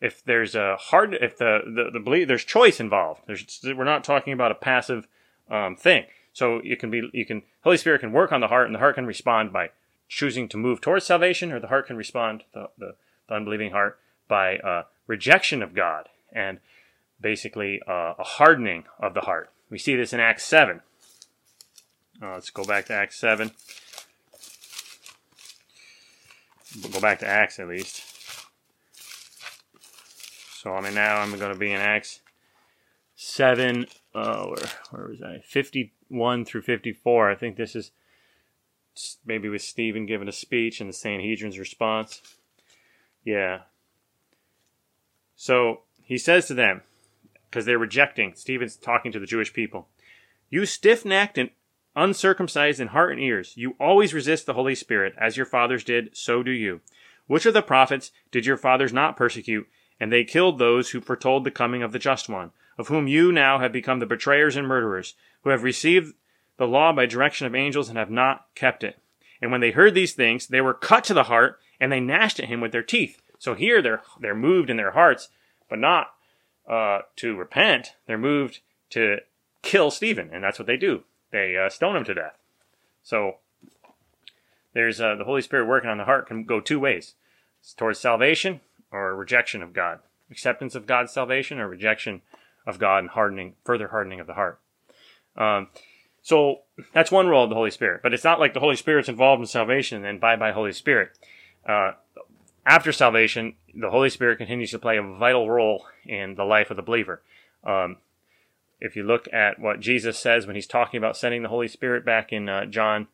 If 0.00 0.24
there's 0.24 0.54
a 0.54 0.76
hard, 0.76 1.14
if 1.14 1.36
the 1.36 1.60
the, 1.66 1.90
the 1.92 2.00
belief, 2.00 2.26
there's 2.26 2.44
choice 2.44 2.80
involved. 2.80 3.22
There's 3.26 3.60
we're 3.64 3.84
not 3.84 4.04
talking 4.04 4.32
about 4.32 4.50
a 4.50 4.54
passive 4.56 5.06
um, 5.50 5.76
thing. 5.76 6.04
So 6.32 6.60
you 6.62 6.76
can 6.76 6.90
be 6.90 7.08
you 7.12 7.26
can 7.26 7.42
Holy 7.62 7.76
Spirit 7.76 8.00
can 8.00 8.12
work 8.12 8.32
on 8.32 8.40
the 8.40 8.48
heart 8.48 8.66
and 8.66 8.74
the 8.74 8.78
heart 8.78 8.94
can 8.94 9.06
respond 9.06 9.52
by 9.52 9.70
choosing 10.08 10.48
to 10.48 10.56
move 10.56 10.80
towards 10.80 11.04
salvation, 11.04 11.52
or 11.52 11.60
the 11.60 11.68
heart 11.68 11.86
can 11.86 11.96
respond 11.96 12.44
the 12.52 12.68
the, 12.78 12.94
the 13.28 13.34
unbelieving 13.34 13.72
heart 13.72 13.98
by 14.28 14.56
uh, 14.58 14.84
rejection 15.06 15.62
of 15.62 15.74
God 15.74 16.08
and 16.32 16.60
basically 17.20 17.80
uh, 17.86 18.14
a 18.18 18.24
hardening 18.24 18.84
of 18.98 19.14
the 19.14 19.22
heart. 19.22 19.50
We 19.70 19.78
see 19.78 19.96
this 19.96 20.12
in 20.12 20.20
Acts 20.20 20.44
seven. 20.44 20.80
Uh, 22.22 22.34
let's 22.34 22.50
go 22.50 22.64
back 22.64 22.86
to 22.86 22.94
Acts 22.94 23.18
7. 23.18 23.50
We'll 26.82 26.92
go 26.92 27.00
back 27.00 27.18
to 27.20 27.26
Acts 27.26 27.58
at 27.58 27.68
least. 27.68 28.02
So 30.60 30.72
I 30.72 30.80
mean 30.80 30.94
now 30.94 31.18
I'm 31.18 31.36
going 31.38 31.52
to 31.52 31.58
be 31.58 31.72
in 31.72 31.80
Acts 31.80 32.20
seven. 33.14 33.86
Uh, 34.14 34.46
where 34.46 34.66
where 34.90 35.08
was 35.08 35.22
I? 35.22 35.38
Fifty 35.46 35.92
one 36.08 36.44
through 36.44 36.62
fifty 36.62 36.92
four. 36.92 37.30
I 37.30 37.34
think 37.34 37.56
this 37.56 37.76
is 37.76 37.92
maybe 39.24 39.48
with 39.48 39.62
Stephen 39.62 40.06
giving 40.06 40.28
a 40.28 40.32
speech 40.32 40.80
and 40.80 40.88
the 40.88 40.94
Sanhedrin's 40.94 41.58
response. 41.58 42.20
Yeah. 43.24 43.60
So 45.34 45.82
he 46.02 46.18
says 46.18 46.46
to 46.46 46.54
them, 46.54 46.82
because 47.50 47.64
they're 47.64 47.78
rejecting, 47.78 48.34
Stephen's 48.34 48.76
talking 48.76 49.12
to 49.12 49.18
the 49.18 49.26
Jewish 49.26 49.52
people, 49.52 49.88
You 50.50 50.66
stiff 50.66 51.04
necked 51.04 51.38
and 51.38 51.50
uncircumcised 51.94 52.78
in 52.78 52.88
heart 52.88 53.12
and 53.12 53.20
ears, 53.20 53.54
you 53.56 53.74
always 53.80 54.14
resist 54.14 54.46
the 54.46 54.54
Holy 54.54 54.74
Spirit, 54.74 55.14
as 55.18 55.36
your 55.36 55.46
fathers 55.46 55.82
did, 55.82 56.16
so 56.16 56.42
do 56.42 56.50
you. 56.50 56.80
Which 57.26 57.46
of 57.46 57.54
the 57.54 57.62
prophets 57.62 58.12
did 58.30 58.46
your 58.46 58.56
fathers 58.56 58.92
not 58.92 59.16
persecute? 59.16 59.66
And 59.98 60.12
they 60.12 60.24
killed 60.24 60.58
those 60.58 60.90
who 60.90 61.00
foretold 61.00 61.44
the 61.44 61.50
coming 61.50 61.82
of 61.82 61.92
the 61.92 61.98
Just 61.98 62.28
One, 62.28 62.50
of 62.78 62.88
whom 62.88 63.08
you 63.08 63.32
now 63.32 63.58
have 63.58 63.72
become 63.72 63.98
the 63.98 64.06
betrayers 64.06 64.56
and 64.56 64.68
murderers, 64.68 65.14
who 65.42 65.50
have 65.50 65.62
received 65.62 66.14
the 66.58 66.66
law 66.66 66.92
by 66.92 67.06
direction 67.06 67.46
of 67.46 67.54
angels 67.54 67.88
and 67.88 67.96
have 67.96 68.10
not 68.10 68.46
kept 68.54 68.84
it. 68.84 68.98
And 69.40 69.50
when 69.50 69.60
they 69.60 69.70
heard 69.70 69.94
these 69.94 70.12
things, 70.12 70.46
they 70.46 70.60
were 70.60 70.74
cut 70.74 71.04
to 71.04 71.14
the 71.14 71.24
heart, 71.24 71.58
and 71.80 71.90
they 71.90 72.00
gnashed 72.00 72.40
at 72.40 72.48
him 72.48 72.60
with 72.60 72.72
their 72.72 72.82
teeth. 72.82 73.20
So 73.38 73.54
here 73.54 73.82
they're 73.82 74.02
they're 74.20 74.34
moved 74.34 74.70
in 74.70 74.76
their 74.76 74.92
hearts, 74.92 75.28
but 75.68 75.78
not 75.78 76.08
uh, 76.68 77.00
to 77.16 77.36
repent. 77.36 77.94
They're 78.06 78.18
moved 78.18 78.60
to 78.90 79.18
kill 79.62 79.90
Stephen, 79.90 80.30
and 80.32 80.42
that's 80.42 80.58
what 80.58 80.66
they 80.66 80.76
do. 80.76 81.04
They 81.30 81.56
uh, 81.56 81.68
stone 81.68 81.96
him 81.96 82.04
to 82.04 82.14
death. 82.14 82.38
So 83.02 83.36
there's 84.74 85.00
uh, 85.00 85.14
the 85.16 85.24
Holy 85.24 85.42
Spirit 85.42 85.66
working 85.66 85.90
on 85.90 85.98
the 85.98 86.04
heart 86.04 86.26
can 86.26 86.44
go 86.44 86.60
two 86.60 86.80
ways: 86.80 87.14
it's 87.60 87.74
towards 87.74 87.98
salvation 87.98 88.60
or 88.90 89.14
rejection 89.14 89.62
of 89.62 89.72
God, 89.72 90.00
acceptance 90.30 90.74
of 90.74 90.86
God's 90.86 91.12
salvation 91.12 91.58
or 91.58 91.68
rejection 91.68 92.22
of 92.66 92.78
God 92.78 92.98
and 92.98 93.10
hardening, 93.10 93.54
further 93.64 93.88
hardening 93.88 94.20
of 94.20 94.26
the 94.26 94.34
heart. 94.34 94.60
Um, 95.36 95.68
so 96.22 96.62
that's 96.92 97.12
one 97.12 97.28
role 97.28 97.44
of 97.44 97.50
the 97.50 97.56
Holy 97.56 97.70
Spirit, 97.70 98.00
but 98.02 98.12
it's 98.12 98.24
not 98.24 98.40
like 98.40 98.54
the 98.54 98.60
Holy 98.60 98.76
Spirit's 98.76 99.08
involved 99.08 99.40
in 99.40 99.46
salvation 99.46 99.96
and 99.96 100.04
then 100.04 100.18
bye 100.18 100.36
bye 100.36 100.52
Holy 100.52 100.72
Spirit. 100.72 101.10
Uh, 101.64 101.92
after 102.66 102.92
salvation, 102.92 103.54
the 103.74 103.90
Holy 103.90 104.10
Spirit 104.10 104.38
continues 104.38 104.72
to 104.72 104.78
play 104.78 104.98
a 104.98 105.02
vital 105.02 105.48
role 105.48 105.86
in 106.04 106.34
the 106.34 106.44
life 106.44 106.70
of 106.70 106.76
the 106.76 106.82
believer. 106.82 107.22
Um, 107.64 107.98
if 108.80 108.96
you 108.96 109.04
look 109.04 109.32
at 109.32 109.58
what 109.58 109.80
Jesus 109.80 110.18
says 110.18 110.46
when 110.46 110.56
he's 110.56 110.66
talking 110.66 110.98
about 110.98 111.16
sending 111.16 111.42
the 111.42 111.48
Holy 111.48 111.68
Spirit 111.68 112.04
back 112.04 112.32
in 112.32 112.48
uh, 112.48 112.66
John, 112.66 113.06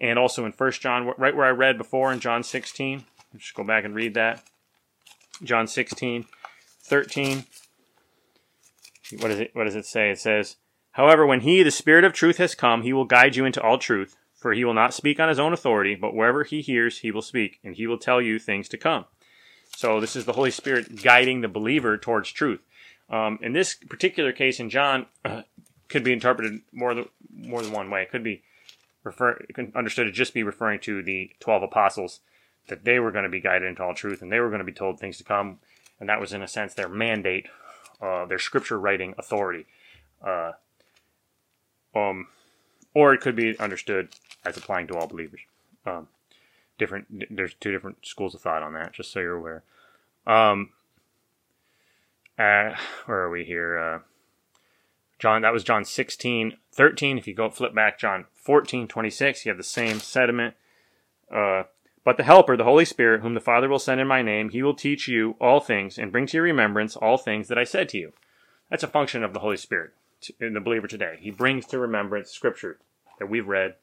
and 0.00 0.18
also 0.18 0.44
in 0.44 0.52
First 0.52 0.80
John, 0.80 1.12
right 1.16 1.36
where 1.36 1.46
I 1.46 1.50
read 1.50 1.78
before 1.78 2.12
in 2.12 2.18
John 2.20 2.42
16, 2.42 3.04
just 3.36 3.54
go 3.54 3.62
back 3.62 3.84
and 3.84 3.94
read 3.94 4.14
that. 4.14 4.42
John 5.42 5.66
16, 5.66 6.26
13. 6.82 7.44
What 9.18 9.28
does 9.28 9.40
it? 9.40 9.50
What 9.54 9.64
does 9.64 9.76
it 9.76 9.86
say? 9.86 10.10
It 10.10 10.18
says, 10.18 10.56
However, 10.92 11.26
when 11.26 11.40
he, 11.40 11.62
the 11.62 11.70
Spirit 11.70 12.04
of 12.04 12.12
truth, 12.12 12.38
has 12.38 12.54
come, 12.54 12.82
he 12.82 12.92
will 12.92 13.04
guide 13.04 13.36
you 13.36 13.44
into 13.44 13.62
all 13.62 13.78
truth, 13.78 14.16
for 14.40 14.54
he 14.54 14.64
will 14.64 14.74
not 14.74 14.94
speak 14.94 15.20
on 15.20 15.28
his 15.28 15.38
own 15.38 15.52
authority, 15.52 15.94
but 15.94 16.14
wherever 16.14 16.44
he 16.44 16.62
hears, 16.62 16.98
he 16.98 17.10
will 17.10 17.22
speak, 17.22 17.60
and 17.62 17.76
he 17.76 17.86
will 17.86 17.98
tell 17.98 18.22
you 18.22 18.38
things 18.38 18.68
to 18.70 18.78
come. 18.78 19.04
So 19.76 20.00
this 20.00 20.16
is 20.16 20.24
the 20.24 20.32
Holy 20.32 20.50
Spirit 20.50 21.02
guiding 21.02 21.42
the 21.42 21.48
believer 21.48 21.96
towards 21.98 22.32
truth. 22.32 22.60
Um, 23.10 23.38
in 23.42 23.52
this 23.52 23.74
particular 23.74 24.32
case 24.32 24.58
in 24.58 24.70
John, 24.70 25.06
uh, 25.24 25.42
could 25.88 26.04
be 26.04 26.12
interpreted 26.12 26.60
more 26.72 26.94
than 26.94 27.08
more 27.34 27.62
than 27.62 27.72
one 27.72 27.90
way. 27.90 28.02
It 28.02 28.10
could 28.10 28.22
be 28.22 28.42
refer 29.02 29.44
understood 29.74 30.06
to 30.06 30.12
just 30.12 30.32
be 30.32 30.42
referring 30.42 30.80
to 30.80 31.02
the 31.02 31.32
twelve 31.40 31.62
apostles 31.62 32.20
that 32.68 32.84
they 32.84 33.00
were 33.00 33.10
going 33.10 33.24
to 33.24 33.30
be 33.30 33.40
guided 33.40 33.68
into 33.68 33.82
all 33.82 33.94
truth 33.94 34.22
and 34.22 34.30
they 34.30 34.38
were 34.38 34.50
going 34.50 34.60
to 34.60 34.64
be 34.64 34.72
told 34.72 35.00
things 35.00 35.18
to 35.18 35.24
come, 35.24 35.58
and 35.98 36.08
that 36.08 36.20
was 36.20 36.32
in 36.32 36.42
a 36.42 36.48
sense 36.48 36.74
their 36.74 36.88
mandate, 36.88 37.48
uh, 38.00 38.24
their 38.26 38.38
scripture 38.38 38.78
writing 38.78 39.14
authority. 39.18 39.66
Uh, 40.24 40.52
um, 41.94 42.28
or 42.94 43.14
it 43.14 43.20
could 43.20 43.36
be 43.36 43.58
understood 43.58 44.08
as 44.44 44.56
applying 44.56 44.86
to 44.88 44.96
all 44.96 45.06
believers. 45.06 45.40
Um, 45.86 46.08
different. 46.78 47.24
There's 47.30 47.54
two 47.54 47.72
different 47.72 47.98
schools 48.04 48.34
of 48.34 48.40
thought 48.40 48.62
on 48.62 48.72
that, 48.74 48.92
just 48.92 49.12
so 49.12 49.20
you're 49.20 49.36
aware. 49.36 49.62
Um, 50.26 50.70
uh, 52.38 52.74
where 53.06 53.20
are 53.20 53.30
we 53.30 53.44
here? 53.44 53.78
Uh, 53.78 53.98
John, 55.18 55.42
that 55.42 55.52
was 55.52 55.64
John 55.64 55.84
16, 55.84 56.56
13. 56.72 57.18
If 57.18 57.26
you 57.26 57.34
go 57.34 57.50
flip 57.50 57.74
back, 57.74 57.98
John 57.98 58.24
14, 58.34 58.88
26, 58.88 59.44
you 59.44 59.50
have 59.50 59.58
the 59.58 59.64
same 59.64 60.00
sediment. 60.00 60.54
Uh, 61.30 61.64
but 62.02 62.16
the 62.16 62.22
Helper, 62.22 62.56
the 62.56 62.64
Holy 62.64 62.86
Spirit, 62.86 63.20
whom 63.20 63.34
the 63.34 63.40
Father 63.40 63.68
will 63.68 63.78
send 63.78 64.00
in 64.00 64.06
my 64.06 64.22
name, 64.22 64.48
he 64.48 64.62
will 64.62 64.74
teach 64.74 65.06
you 65.06 65.36
all 65.38 65.60
things 65.60 65.98
and 65.98 66.10
bring 66.10 66.26
to 66.26 66.38
your 66.38 66.44
remembrance 66.44 66.96
all 66.96 67.18
things 67.18 67.48
that 67.48 67.58
I 67.58 67.64
said 67.64 67.90
to 67.90 67.98
you. 67.98 68.12
That's 68.70 68.82
a 68.82 68.88
function 68.88 69.22
of 69.22 69.34
the 69.34 69.40
Holy 69.40 69.58
Spirit 69.58 69.92
in 70.40 70.54
the 70.54 70.60
believer 70.60 70.86
today. 70.86 71.16
He 71.20 71.30
brings 71.30 71.66
to 71.66 71.78
remembrance 71.78 72.30
Scripture 72.30 72.78
that 73.18 73.26
we've 73.26 73.46
read, 73.46 73.76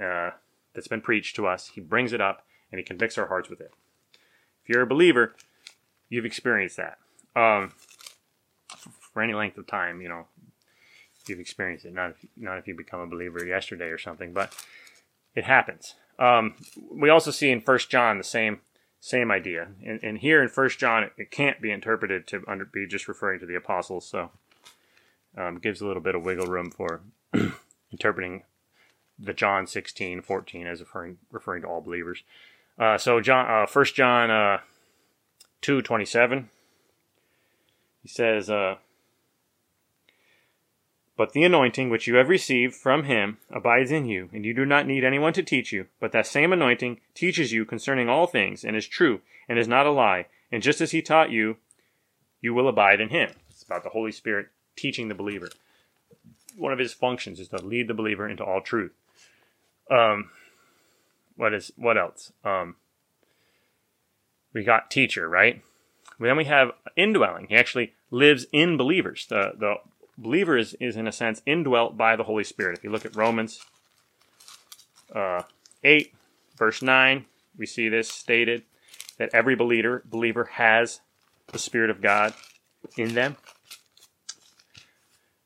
uh, 0.00 0.30
that's 0.74 0.88
been 0.88 1.00
preached 1.00 1.36
to 1.36 1.46
us. 1.46 1.70
He 1.74 1.80
brings 1.80 2.12
it 2.12 2.20
up 2.20 2.44
and 2.70 2.78
he 2.78 2.84
convicts 2.84 3.16
our 3.18 3.26
hearts 3.26 3.48
with 3.48 3.60
it. 3.60 3.72
If 4.62 4.68
you're 4.68 4.82
a 4.82 4.86
believer, 4.86 5.34
you've 6.08 6.24
experienced 6.24 6.76
that. 6.76 6.98
Um, 7.36 7.72
for 9.00 9.22
any 9.22 9.34
length 9.34 9.58
of 9.58 9.66
time, 9.66 10.00
you 10.00 10.08
know, 10.08 10.26
you've 11.28 11.40
experienced 11.40 11.84
it. 11.84 11.94
Not 11.94 12.10
if, 12.10 12.16
not 12.36 12.58
if 12.58 12.66
you 12.66 12.74
become 12.74 13.00
a 13.00 13.06
believer 13.06 13.44
yesterday 13.44 13.86
or 13.86 13.98
something, 13.98 14.32
but 14.32 14.54
it 15.34 15.44
happens. 15.44 15.94
Um, 16.18 16.54
we 16.90 17.10
also 17.10 17.30
see 17.30 17.50
in 17.50 17.60
First 17.60 17.90
John 17.90 18.18
the 18.18 18.24
same 18.24 18.60
same 19.00 19.30
idea, 19.30 19.68
and, 19.84 20.02
and 20.02 20.18
here 20.18 20.42
in 20.42 20.48
First 20.48 20.78
John, 20.78 21.02
it, 21.02 21.12
it, 21.18 21.30
can't 21.30 21.60
be 21.60 21.70
interpreted 21.70 22.26
to 22.28 22.42
under, 22.48 22.64
be 22.64 22.86
just 22.86 23.06
referring 23.06 23.38
to 23.40 23.44
the 23.44 23.54
apostles. 23.54 24.08
So 24.08 24.30
um, 25.36 25.58
gives 25.58 25.80
a 25.80 25.86
little 25.86 26.02
bit 26.02 26.14
of 26.14 26.24
wiggle 26.24 26.46
room 26.46 26.70
for 26.70 27.00
interpreting 27.92 28.42
the 29.18 29.32
John 29.32 29.66
16, 29.66 30.22
14 30.22 30.66
as 30.66 30.80
referring, 30.80 31.18
referring 31.30 31.62
to 31.62 31.68
all 31.68 31.80
believers. 31.80 32.22
Uh, 32.78 32.98
so 32.98 33.20
John, 33.20 33.46
uh, 33.46 33.66
1 33.70 33.84
John 33.86 34.30
uh, 34.30 34.58
2, 35.60 35.82
27, 35.82 36.50
he 38.02 38.08
says, 38.08 38.50
uh, 38.50 38.76
But 41.16 41.32
the 41.32 41.44
anointing 41.44 41.90
which 41.90 42.06
you 42.06 42.16
have 42.16 42.28
received 42.28 42.74
from 42.74 43.04
him 43.04 43.38
abides 43.50 43.92
in 43.92 44.06
you, 44.06 44.28
and 44.32 44.44
you 44.44 44.52
do 44.52 44.66
not 44.66 44.86
need 44.86 45.04
anyone 45.04 45.32
to 45.34 45.42
teach 45.42 45.72
you, 45.72 45.86
but 46.00 46.12
that 46.12 46.26
same 46.26 46.52
anointing 46.52 47.00
teaches 47.14 47.52
you 47.52 47.64
concerning 47.64 48.08
all 48.08 48.26
things, 48.26 48.64
and 48.64 48.76
is 48.76 48.86
true, 48.86 49.20
and 49.48 49.58
is 49.58 49.68
not 49.68 49.86
a 49.86 49.90
lie, 49.90 50.26
and 50.50 50.62
just 50.62 50.80
as 50.80 50.90
he 50.90 51.00
taught 51.00 51.30
you, 51.30 51.56
you 52.40 52.52
will 52.52 52.68
abide 52.68 53.00
in 53.00 53.08
him. 53.08 53.30
It's 53.48 53.62
about 53.62 53.84
the 53.84 53.90
Holy 53.90 54.12
Spirit 54.12 54.48
teaching 54.76 55.08
the 55.08 55.14
believer. 55.14 55.50
One 56.56 56.72
of 56.72 56.78
his 56.78 56.92
functions 56.92 57.40
is 57.40 57.48
to 57.48 57.64
lead 57.64 57.88
the 57.88 57.94
believer 57.94 58.28
into 58.28 58.44
all 58.44 58.60
truth. 58.60 58.92
Um, 59.90 60.30
what 61.36 61.52
is 61.52 61.72
what 61.76 61.98
else? 61.98 62.32
Um, 62.44 62.76
we 64.52 64.62
got 64.62 64.90
teacher, 64.90 65.28
right? 65.28 65.62
Then 66.20 66.36
we 66.36 66.44
have 66.44 66.70
indwelling. 66.96 67.46
He 67.48 67.56
actually 67.56 67.92
lives 68.10 68.46
in 68.52 68.76
believers. 68.76 69.26
The 69.28 69.52
the 69.58 69.74
believer 70.16 70.56
is, 70.56 70.74
is 70.74 70.96
in 70.96 71.08
a 71.08 71.12
sense 71.12 71.42
indwelt 71.44 71.96
by 71.96 72.16
the 72.16 72.24
Holy 72.24 72.44
Spirit. 72.44 72.78
If 72.78 72.84
you 72.84 72.90
look 72.90 73.04
at 73.04 73.16
Romans 73.16 73.60
uh, 75.14 75.42
eight, 75.82 76.14
verse 76.56 76.82
nine, 76.82 77.26
we 77.58 77.66
see 77.66 77.88
this 77.88 78.08
stated 78.08 78.62
that 79.18 79.30
every 79.32 79.56
believer 79.56 80.02
believer 80.04 80.44
has 80.52 81.00
the 81.48 81.58
Spirit 81.58 81.90
of 81.90 82.00
God 82.00 82.32
in 82.96 83.14
them 83.14 83.36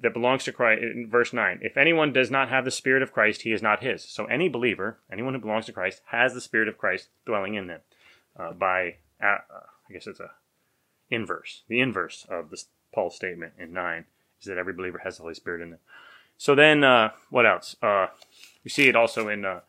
that 0.00 0.12
belongs 0.12 0.44
to 0.44 0.52
Christ, 0.52 0.82
in 0.82 1.08
verse 1.08 1.32
9, 1.32 1.60
if 1.62 1.76
anyone 1.76 2.12
does 2.12 2.30
not 2.30 2.48
have 2.48 2.64
the 2.64 2.70
Spirit 2.70 3.02
of 3.02 3.12
Christ, 3.12 3.42
he 3.42 3.52
is 3.52 3.62
not 3.62 3.82
his. 3.82 4.04
So 4.04 4.24
any 4.26 4.48
believer, 4.48 4.98
anyone 5.12 5.34
who 5.34 5.40
belongs 5.40 5.66
to 5.66 5.72
Christ, 5.72 6.00
has 6.06 6.34
the 6.34 6.40
Spirit 6.40 6.68
of 6.68 6.78
Christ 6.78 7.08
dwelling 7.26 7.54
in 7.54 7.66
them. 7.66 7.80
Uh, 8.36 8.52
by, 8.52 8.96
uh, 9.22 9.38
I 9.88 9.92
guess 9.92 10.06
it's 10.06 10.20
a 10.20 10.30
inverse. 11.10 11.62
The 11.68 11.80
inverse 11.80 12.26
of 12.28 12.50
this 12.50 12.66
Paul's 12.92 13.16
statement 13.16 13.52
in 13.58 13.72
9 13.72 14.04
is 14.40 14.46
that 14.46 14.58
every 14.58 14.72
believer 14.72 15.00
has 15.04 15.16
the 15.16 15.22
Holy 15.22 15.34
Spirit 15.34 15.60
in 15.60 15.70
them. 15.70 15.78
So 16.38 16.54
then, 16.54 16.82
uh, 16.82 17.10
what 17.30 17.46
else? 17.46 17.76
Uh, 17.82 18.08
we 18.64 18.70
see 18.70 18.88
it 18.88 18.96
also 18.96 19.28
in 19.28 19.44
uh, 19.44 19.60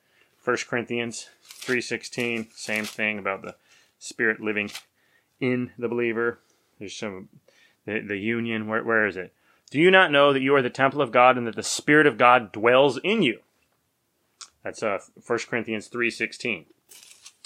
1 0.44 0.58
Corinthians 0.68 1.30
3.16, 1.62 2.54
same 2.54 2.86
thing 2.86 3.20
about 3.20 3.42
the 3.42 3.56
Spirit 4.00 4.42
living 4.42 4.72
in 5.40 5.72
the 5.78 5.88
believer. 5.88 6.40
There's 6.80 6.96
some 6.96 7.30
the, 7.86 8.00
the 8.00 8.18
union. 8.18 8.68
Where, 8.68 8.84
where 8.84 9.06
is 9.06 9.18
it? 9.18 9.34
Do 9.74 9.80
you 9.80 9.90
not 9.90 10.12
know 10.12 10.34
that 10.34 10.44
you 10.44 10.54
are 10.54 10.62
the 10.62 10.70
temple 10.70 11.02
of 11.02 11.12
God 11.12 11.36
and 11.36 11.48
that 11.48 11.56
the 11.56 11.64
Spirit 11.64 12.06
of 12.06 12.16
God 12.16 12.52
dwells 12.52 13.00
in 13.04 13.24
you? 13.24 13.40
That's 14.64 14.84
uh, 14.84 15.00
1 15.26 15.40
Corinthians 15.50 15.90
3.16. 15.90 16.66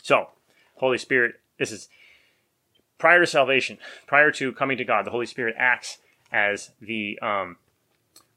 So, 0.04 0.32
Holy 0.76 0.98
Spirit, 0.98 1.36
this 1.58 1.72
is 1.72 1.88
prior 2.98 3.22
to 3.22 3.26
salvation, 3.26 3.78
prior 4.08 4.30
to 4.32 4.52
coming 4.52 4.76
to 4.78 4.84
God, 4.84 5.06
the 5.06 5.12
Holy 5.12 5.26
Spirit 5.26 5.56
acts 5.58 6.00
as 6.30 6.72
the 6.82 7.18
um, 7.22 7.56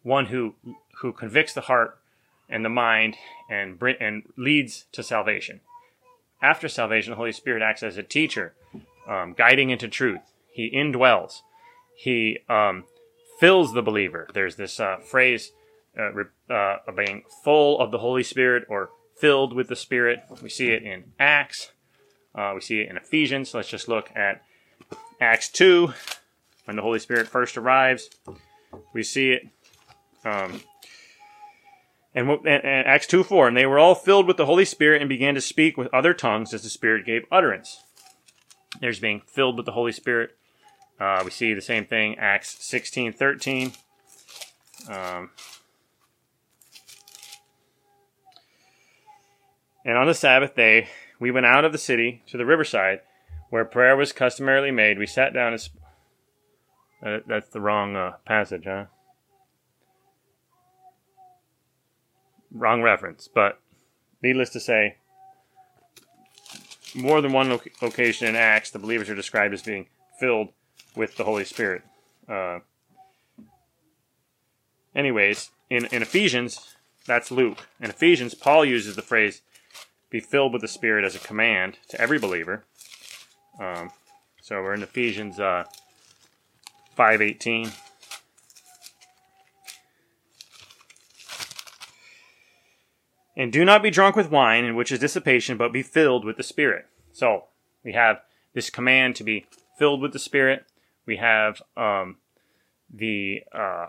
one 0.05 0.27
who 0.27 0.55
who 1.01 1.13
convicts 1.13 1.53
the 1.53 1.63
heart 1.63 1.99
and 2.49 2.65
the 2.65 2.69
mind 2.69 3.17
and 3.51 3.77
and 3.99 4.23
leads 4.37 4.85
to 4.93 5.03
salvation. 5.03 5.63
After 6.41 6.69
salvation, 6.69 7.11
the 7.11 7.17
Holy 7.17 7.33
Spirit 7.33 7.61
acts 7.61 7.83
as 7.83 7.97
a 7.97 8.05
teacher, 8.05 8.55
um, 9.09 9.35
guiding 9.37 9.71
into 9.71 9.89
truth. 9.89 10.21
He 10.53 10.71
indwells. 10.71 11.41
He 11.97 12.39
um, 12.49 12.85
fills 13.41 13.73
the 13.73 13.83
believer. 13.83 14.29
There's 14.35 14.57
this 14.57 14.79
uh, 14.79 14.99
phrase 14.99 15.53
uh, 15.99 16.11
uh, 16.53 16.77
being 16.95 17.25
full 17.43 17.81
of 17.81 17.91
the 17.91 17.99
Holy 17.99 18.23
Spirit 18.23 18.65
or 18.69 18.91
filled 19.17 19.55
with 19.55 19.69
the 19.69 19.77
Spirit. 19.77 20.21
We 20.43 20.51
see 20.51 20.69
it 20.69 20.83
in 20.83 21.13
Acts. 21.19 21.73
Uh, 22.35 22.53
we 22.55 22.61
see 22.61 22.81
it 22.81 22.91
in 22.91 22.99
Ephesians. 22.99 23.55
Let's 23.55 23.69
just 23.69 23.89
look 23.89 24.11
at 24.15 24.43
Acts 25.21 25.49
2, 25.49 25.93
when 26.67 26.77
the 26.77 26.83
Holy 26.83 26.99
Spirit 26.99 27.29
first 27.29 27.57
arrives. 27.57 28.11
We 28.93 29.03
see 29.03 29.33
it. 29.33 29.49
Um, 30.25 30.61
and, 32.15 32.29
and, 32.29 32.47
and 32.47 32.87
Acts 32.87 33.07
2 33.07 33.25
4, 33.25 33.49
and 33.49 33.57
they 33.57 33.67
were 33.67 33.79
all 33.79 33.95
filled 33.95 34.27
with 34.27 34.37
the 34.37 34.47
Holy 34.47 34.67
Spirit 34.67 35.01
and 35.01 35.09
began 35.09 35.35
to 35.35 35.41
speak 35.41 35.79
with 35.79 35.93
other 35.95 36.13
tongues 36.13 36.53
as 36.53 36.63
the 36.63 36.69
Spirit 36.69 37.07
gave 37.07 37.25
utterance. 37.33 37.83
There's 38.81 39.01
being 39.01 39.23
filled 39.27 39.57
with 39.57 39.67
the 39.67 39.73
Holy 39.73 39.93
Spirit. 39.93 40.37
Uh, 41.01 41.23
we 41.25 41.31
see 41.31 41.55
the 41.55 41.63
same 41.63 41.87
thing, 41.87 42.19
Acts 42.19 42.63
16 42.63 43.15
13. 43.15 43.73
Um, 44.89 45.31
and 49.85 49.97
on 49.97 50.07
the 50.07 50.15
Sabbath 50.15 50.55
day, 50.55 50.89
we 51.19 51.31
went 51.31 51.47
out 51.47 51.65
of 51.65 51.73
the 51.73 51.79
city 51.79 52.23
to 52.29 52.37
the 52.37 52.45
riverside 52.45 53.01
where 53.49 53.65
prayer 53.65 53.97
was 53.97 54.13
customarily 54.13 54.71
made. 54.71 54.99
We 54.99 55.07
sat 55.07 55.33
down 55.33 55.53
and. 55.53 55.61
Sp- 55.63 55.81
uh, 57.03 57.21
that's 57.27 57.49
the 57.49 57.61
wrong 57.61 57.97
uh, 57.97 58.13
passage, 58.27 58.65
huh? 58.67 58.85
Wrong 62.53 62.83
reference, 62.83 63.27
but 63.27 63.59
needless 64.23 64.51
to 64.51 64.61
say, 64.61 64.97
more 66.95 67.23
than 67.23 67.33
one 67.33 67.49
lo- 67.49 67.63
location 67.81 68.27
in 68.27 68.37
Acts, 68.37 68.71
the 68.71 68.79
believers 68.79 69.09
are 69.09 69.15
described 69.15 69.55
as 69.55 69.63
being 69.63 69.87
filled 70.19 70.49
with 70.97 71.17
the 71.17 71.25
Holy 71.25 71.45
Spirit. 71.45 71.83
Uh, 72.29 72.61
anyways, 74.95 75.51
in, 75.69 75.87
in 75.87 76.03
Ephesians, 76.03 76.77
that's 77.07 77.31
Luke. 77.31 77.67
In 77.81 77.91
Ephesians, 77.91 78.35
Paul 78.35 78.65
uses 78.65 78.97
the 78.97 79.03
phrase 79.03 79.43
be 80.11 80.21
filled 80.21 80.53
with 80.53 80.63
the 80.63 80.69
Spirit 80.69 81.05
as 81.05 81.15
a 81.15 81.21
command 81.21 81.79
to 81.89 82.01
every 82.01 82.19
believer. 82.19 82.65
Um, 83.61 83.91
so 84.43 84.61
we're 84.61 84.75
in 84.75 84.83
Ephesians 84.83 85.39
uh, 85.39 85.65
5.18. 86.99 87.73
And 93.37 93.53
do 93.53 93.65
not 93.65 93.83
be 93.83 93.91
drunk 93.91 94.17
with 94.17 94.31
wine, 94.31 94.65
in 94.65 94.75
which 94.75 94.93
is 94.93 94.99
dissipation, 94.99 95.57
but 95.57 95.73
be 95.73 95.83
filled 95.83 96.25
with 96.25 96.37
the 96.37 96.43
Spirit. 96.43 96.87
So 97.13 97.45
we 97.85 97.93
have 97.93 98.21
this 98.53 98.69
command 98.69 99.17
to 99.17 99.25
be 99.25 99.47
filled 99.79 100.03
with 100.03 100.13
the 100.13 100.19
Spirit. 100.19 100.67
We 101.11 101.17
have 101.17 101.61
um, 101.77 102.19
the 102.89 103.43
uh, 103.53 103.87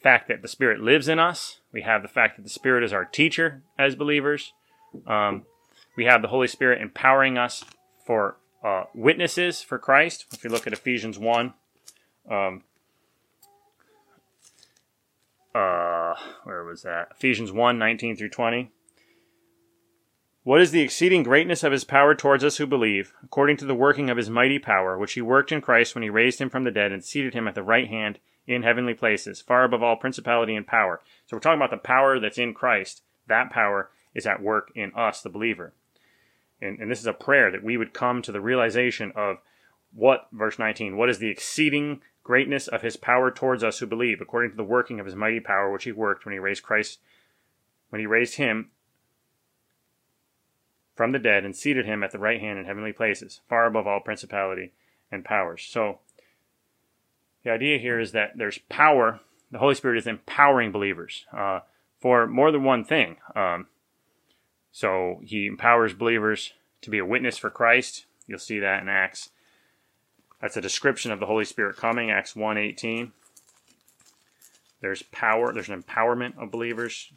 fact 0.00 0.28
that 0.28 0.40
the 0.40 0.46
Spirit 0.46 0.78
lives 0.78 1.08
in 1.08 1.18
us. 1.18 1.58
We 1.72 1.82
have 1.82 2.02
the 2.02 2.08
fact 2.08 2.36
that 2.36 2.44
the 2.44 2.48
Spirit 2.48 2.84
is 2.84 2.92
our 2.92 3.04
teacher 3.04 3.64
as 3.76 3.96
believers. 3.96 4.52
Um, 5.04 5.46
we 5.96 6.04
have 6.04 6.22
the 6.22 6.28
Holy 6.28 6.46
Spirit 6.46 6.80
empowering 6.80 7.36
us 7.36 7.64
for 8.06 8.36
uh, 8.62 8.84
witnesses 8.94 9.62
for 9.62 9.80
Christ. 9.80 10.26
If 10.32 10.44
you 10.44 10.50
look 10.50 10.68
at 10.68 10.72
Ephesians 10.72 11.18
1, 11.18 11.54
um, 12.30 12.62
uh, 15.56 16.14
where 16.44 16.62
was 16.62 16.82
that? 16.82 17.08
Ephesians 17.16 17.50
1 17.50 17.80
19 17.80 18.14
through 18.14 18.28
20. 18.28 18.70
What 20.46 20.62
is 20.62 20.70
the 20.70 20.80
exceeding 20.80 21.24
greatness 21.24 21.64
of 21.64 21.72
his 21.72 21.82
power 21.82 22.14
towards 22.14 22.44
us 22.44 22.58
who 22.58 22.68
believe, 22.68 23.12
according 23.20 23.56
to 23.56 23.64
the 23.64 23.74
working 23.74 24.08
of 24.10 24.16
his 24.16 24.30
mighty 24.30 24.60
power, 24.60 24.96
which 24.96 25.14
he 25.14 25.20
worked 25.20 25.50
in 25.50 25.60
Christ 25.60 25.96
when 25.96 26.04
he 26.04 26.08
raised 26.08 26.40
him 26.40 26.50
from 26.50 26.62
the 26.62 26.70
dead 26.70 26.92
and 26.92 27.02
seated 27.04 27.34
him 27.34 27.48
at 27.48 27.56
the 27.56 27.64
right 27.64 27.88
hand 27.88 28.20
in 28.46 28.62
heavenly 28.62 28.94
places, 28.94 29.40
far 29.40 29.64
above 29.64 29.82
all 29.82 29.96
principality 29.96 30.54
and 30.54 30.64
power? 30.64 31.00
So 31.26 31.36
we're 31.36 31.40
talking 31.40 31.58
about 31.58 31.72
the 31.72 31.78
power 31.78 32.20
that's 32.20 32.38
in 32.38 32.54
Christ. 32.54 33.02
That 33.26 33.50
power 33.50 33.90
is 34.14 34.24
at 34.24 34.40
work 34.40 34.70
in 34.76 34.92
us, 34.94 35.20
the 35.20 35.30
believer. 35.30 35.74
And, 36.62 36.78
and 36.78 36.92
this 36.92 37.00
is 37.00 37.08
a 37.08 37.12
prayer 37.12 37.50
that 37.50 37.64
we 37.64 37.76
would 37.76 37.92
come 37.92 38.22
to 38.22 38.30
the 38.30 38.40
realization 38.40 39.10
of 39.16 39.38
what, 39.92 40.28
verse 40.30 40.60
19, 40.60 40.96
what 40.96 41.10
is 41.10 41.18
the 41.18 41.28
exceeding 41.28 42.02
greatness 42.22 42.68
of 42.68 42.82
his 42.82 42.96
power 42.96 43.32
towards 43.32 43.64
us 43.64 43.80
who 43.80 43.86
believe, 43.86 44.20
according 44.20 44.52
to 44.52 44.56
the 44.56 44.62
working 44.62 45.00
of 45.00 45.06
his 45.06 45.16
mighty 45.16 45.40
power 45.40 45.72
which 45.72 45.82
he 45.82 45.90
worked 45.90 46.24
when 46.24 46.34
he 46.34 46.38
raised 46.38 46.62
Christ, 46.62 47.00
when 47.88 47.98
he 47.98 48.06
raised 48.06 48.36
him 48.36 48.70
from 50.96 51.12
the 51.12 51.18
dead 51.18 51.44
and 51.44 51.54
seated 51.54 51.86
him 51.86 52.02
at 52.02 52.10
the 52.10 52.18
right 52.18 52.40
hand 52.40 52.58
in 52.58 52.64
heavenly 52.64 52.92
places, 52.92 53.40
far 53.48 53.66
above 53.66 53.86
all 53.86 54.00
principality 54.00 54.72
and 55.12 55.24
powers. 55.24 55.62
So, 55.62 56.00
the 57.44 57.50
idea 57.52 57.78
here 57.78 58.00
is 58.00 58.10
that 58.10 58.32
there's 58.36 58.58
power. 58.68 59.20
The 59.52 59.58
Holy 59.58 59.76
Spirit 59.76 59.98
is 59.98 60.08
empowering 60.08 60.72
believers 60.72 61.26
uh, 61.32 61.60
for 62.00 62.26
more 62.26 62.50
than 62.50 62.64
one 62.64 62.82
thing. 62.82 63.18
Um, 63.36 63.66
so 64.72 65.20
he 65.24 65.46
empowers 65.46 65.94
believers 65.94 66.52
to 66.82 66.90
be 66.90 66.98
a 66.98 67.04
witness 67.04 67.38
for 67.38 67.48
Christ. 67.48 68.04
You'll 68.26 68.38
see 68.38 68.58
that 68.58 68.82
in 68.82 68.88
Acts. 68.88 69.30
That's 70.40 70.56
a 70.56 70.60
description 70.60 71.12
of 71.12 71.20
the 71.20 71.26
Holy 71.26 71.44
Spirit 71.44 71.76
coming, 71.76 72.10
Acts 72.10 72.34
1.18. 72.34 73.12
There's 74.80 75.02
power, 75.02 75.52
there's 75.52 75.68
an 75.68 75.82
empowerment 75.82 76.36
of 76.36 76.50
believers. 76.50 77.10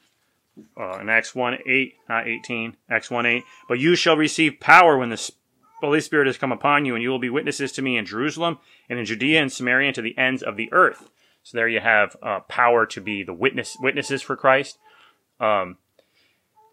Uh, 0.78 1.00
in 1.00 1.10
Acts 1.10 1.36
1 1.36 1.60
8, 1.66 1.94
not 2.08 2.28
18, 2.28 2.78
Acts 2.90 3.12
1 3.12 3.26
8. 3.26 3.44
But 3.68 3.80
you 3.80 3.96
shall 3.96 4.18
receive 4.18 4.60
power 4.60 4.98
when 4.98 5.10
the 5.10 5.32
Holy 5.82 6.02
Spirit 6.02 6.28
has 6.28 6.38
come 6.38 6.52
upon 6.52 6.86
you, 6.86 6.96
and 6.96 7.04
you 7.04 7.10
will 7.10 7.20
be 7.20 7.30
witnesses 7.30 7.72
to 7.74 7.82
me 7.82 7.98
in 7.98 8.06
Jerusalem 8.06 8.60
and 8.90 9.00
in 9.00 9.06
Judea 9.06 9.42
and 9.42 9.52
Samaria 9.52 9.88
and 9.88 9.96
to 9.96 10.02
the 10.02 10.18
ends 10.18 10.44
of 10.44 10.58
the 10.58 10.72
earth. 10.72 11.10
So 11.44 11.58
there 11.58 11.68
you 11.68 11.80
have 11.80 12.16
uh, 12.22 12.42
power 12.42 12.86
to 12.88 13.02
be 13.02 13.24
the 13.24 13.34
witness 13.34 13.78
witnesses 13.80 14.22
for 14.22 14.36
Christ. 14.36 14.78
Um, 15.40 15.78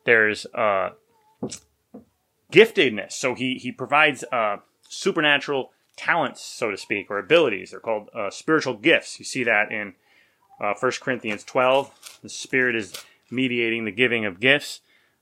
there's 0.05 0.47
uh, 0.55 0.91
giftedness. 2.53 3.13
So 3.13 3.35
he 3.35 3.55
he 3.55 3.73
provides 3.73 4.25
uh, 4.33 4.59
supernatural 4.89 5.71
talents, 5.97 6.43
so 6.43 6.71
to 6.71 6.77
speak, 6.77 7.11
or 7.11 7.19
abilities. 7.19 7.71
They're 7.71 7.81
called 7.81 8.11
uh, 8.15 8.31
spiritual 8.31 8.75
gifts. 8.75 9.19
You 9.19 9.25
see 9.25 9.45
that 9.45 9.71
in 9.71 9.95
uh, 10.61 10.75
1 10.79 10.93
Corinthians 11.01 11.45
12. 11.45 12.19
The 12.23 12.29
Spirit 12.29 12.77
is 12.77 12.93
mediating 13.31 13.85
the 13.85 13.93
giving 13.93 14.25
of 14.25 14.41
gifts. 14.41 14.81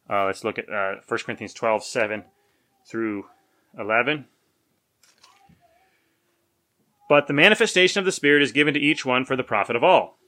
Uh, 0.08 0.26
let's 0.26 0.44
look 0.44 0.58
at 0.58 0.68
uh, 0.68 0.96
1 1.06 1.20
Corinthians 1.24 1.54
12, 1.54 1.84
7 1.84 2.24
through 2.86 3.26
11. 3.78 4.26
But 7.08 7.26
the 7.26 7.32
manifestation 7.32 7.98
of 7.98 8.04
the 8.04 8.12
Spirit 8.12 8.42
is 8.42 8.52
given 8.52 8.74
to 8.74 8.80
each 8.80 9.04
one 9.04 9.24
for 9.24 9.36
the 9.36 9.42
profit 9.42 9.76
of 9.76 9.84
all. 9.84 10.18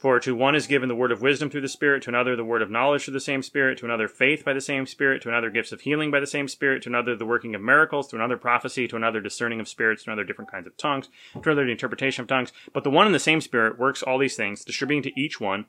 For 0.00 0.18
to 0.18 0.34
one 0.34 0.56
is 0.56 0.66
given 0.66 0.88
the 0.88 0.96
word 0.96 1.12
of 1.12 1.22
wisdom 1.22 1.48
through 1.48 1.60
the 1.60 1.68
Spirit, 1.68 2.02
to 2.02 2.10
another 2.10 2.34
the 2.34 2.44
word 2.44 2.60
of 2.60 2.70
knowledge 2.70 3.04
through 3.04 3.14
the 3.14 3.20
same 3.20 3.40
Spirit, 3.40 3.78
to 3.78 3.84
another 3.84 4.08
faith 4.08 4.44
by 4.44 4.52
the 4.52 4.60
same 4.60 4.84
Spirit, 4.84 5.22
to 5.22 5.28
another 5.28 5.48
gifts 5.48 5.70
of 5.70 5.82
healing 5.82 6.10
by 6.10 6.18
the 6.18 6.26
same 6.26 6.48
Spirit, 6.48 6.82
to 6.82 6.88
another 6.88 7.14
the 7.14 7.24
working 7.24 7.54
of 7.54 7.62
miracles, 7.62 8.08
to 8.08 8.16
another 8.16 8.36
prophecy, 8.36 8.88
to 8.88 8.96
another 8.96 9.20
discerning 9.20 9.60
of 9.60 9.68
spirits, 9.68 10.02
to 10.02 10.10
another 10.10 10.24
different 10.24 10.50
kinds 10.50 10.66
of 10.66 10.76
tongues, 10.76 11.08
to 11.34 11.50
another 11.50 11.64
the 11.64 11.70
interpretation 11.70 12.22
of 12.22 12.28
tongues. 12.28 12.52
But 12.72 12.82
the 12.82 12.90
one 12.90 13.06
and 13.06 13.14
the 13.14 13.20
same 13.20 13.40
Spirit 13.40 13.78
works 13.78 14.02
all 14.02 14.18
these 14.18 14.36
things, 14.36 14.64
distributing 14.64 15.04
to 15.04 15.20
each 15.20 15.40
one 15.40 15.66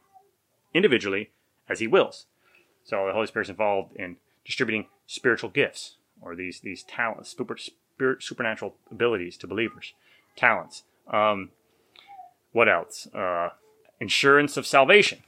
individually 0.73 1.31
as 1.69 1.79
he 1.79 1.87
wills. 1.87 2.25
So 2.83 3.05
the 3.07 3.13
Holy 3.13 3.27
Spirit's 3.27 3.49
involved 3.49 3.95
in 3.95 4.17
distributing 4.45 4.87
spiritual 5.05 5.49
gifts, 5.49 5.95
or 6.21 6.35
these 6.35 6.61
these 6.61 6.83
talents, 6.83 7.35
super, 7.37 7.57
spirit, 7.57 8.23
supernatural 8.23 8.75
abilities 8.89 9.37
to 9.37 9.47
believers, 9.47 9.93
talents. 10.35 10.83
Um, 11.11 11.51
what 12.51 12.69
else? 12.69 13.07
Uh, 13.13 13.49
insurance 13.99 14.57
of 14.57 14.65
salvation. 14.65 15.19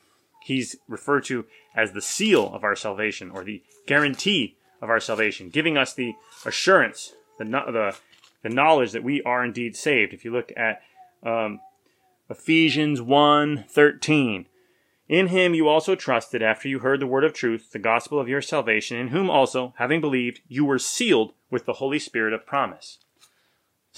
He's 0.41 0.78
referred 0.88 1.25
to 1.25 1.45
as 1.75 1.91
the 1.91 2.02
seal 2.02 2.54
of 2.54 2.63
our 2.63 2.75
salvation 2.75 3.30
or 3.30 3.43
the 3.43 3.62
guarantee 3.86 4.56
of 4.82 4.89
our 4.89 4.99
salvation, 4.99 5.49
giving 5.49 5.78
us 5.78 5.93
the 5.93 6.15
assurance, 6.45 7.13
the, 7.38 7.43
the, 7.43 7.95
the 8.43 8.49
knowledge 8.49 8.93
that 8.93 9.04
we 9.04 9.21
are 9.23 9.43
indeed 9.43 9.75
saved. 9.75 10.13
If 10.13 10.23
you 10.23 10.32
look 10.32 10.52
at 10.56 10.82
um, 11.23 11.60
Ephesians 12.30 13.02
1 13.02 13.65
13, 13.67 14.45
In 15.10 15.28
him 15.28 15.56
you 15.56 15.67
also 15.67 15.95
trusted 15.95 16.43
after 16.43 16.69
you 16.69 16.80
heard 16.80 17.00
the 17.00 17.08
word 17.08 17.24
of 17.24 17.34
truth, 17.34 17.72
the 17.72 17.80
gospel 17.80 18.19
of 18.19 18.30
your 18.30 18.43
salvation, 18.43 18.95
in 18.95 19.08
whom 19.08 19.28
also, 19.28 19.74
having 19.78 20.00
believed, 20.00 20.41
you 20.48 20.63
were 20.63 20.78
sealed 20.78 21.34
with 21.50 21.65
the 21.65 21.74
Holy 21.74 21.98
Spirit 21.98 22.32
of 22.32 22.45
promise. 22.45 23.00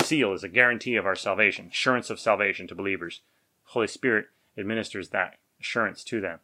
Seal 0.02 0.32
is 0.32 0.44
a 0.44 0.48
guarantee 0.48 0.96
of 0.96 1.06
our 1.06 1.16
salvation, 1.16 1.68
assurance 1.68 2.10
of 2.10 2.18
salvation 2.18 2.66
to 2.68 2.76
believers. 2.76 3.20
Holy 3.66 3.88
Spirit 3.88 4.28
administers 4.58 5.10
that 5.10 5.38
assurance 5.60 6.02
to 6.06 6.22
them. 6.22 6.40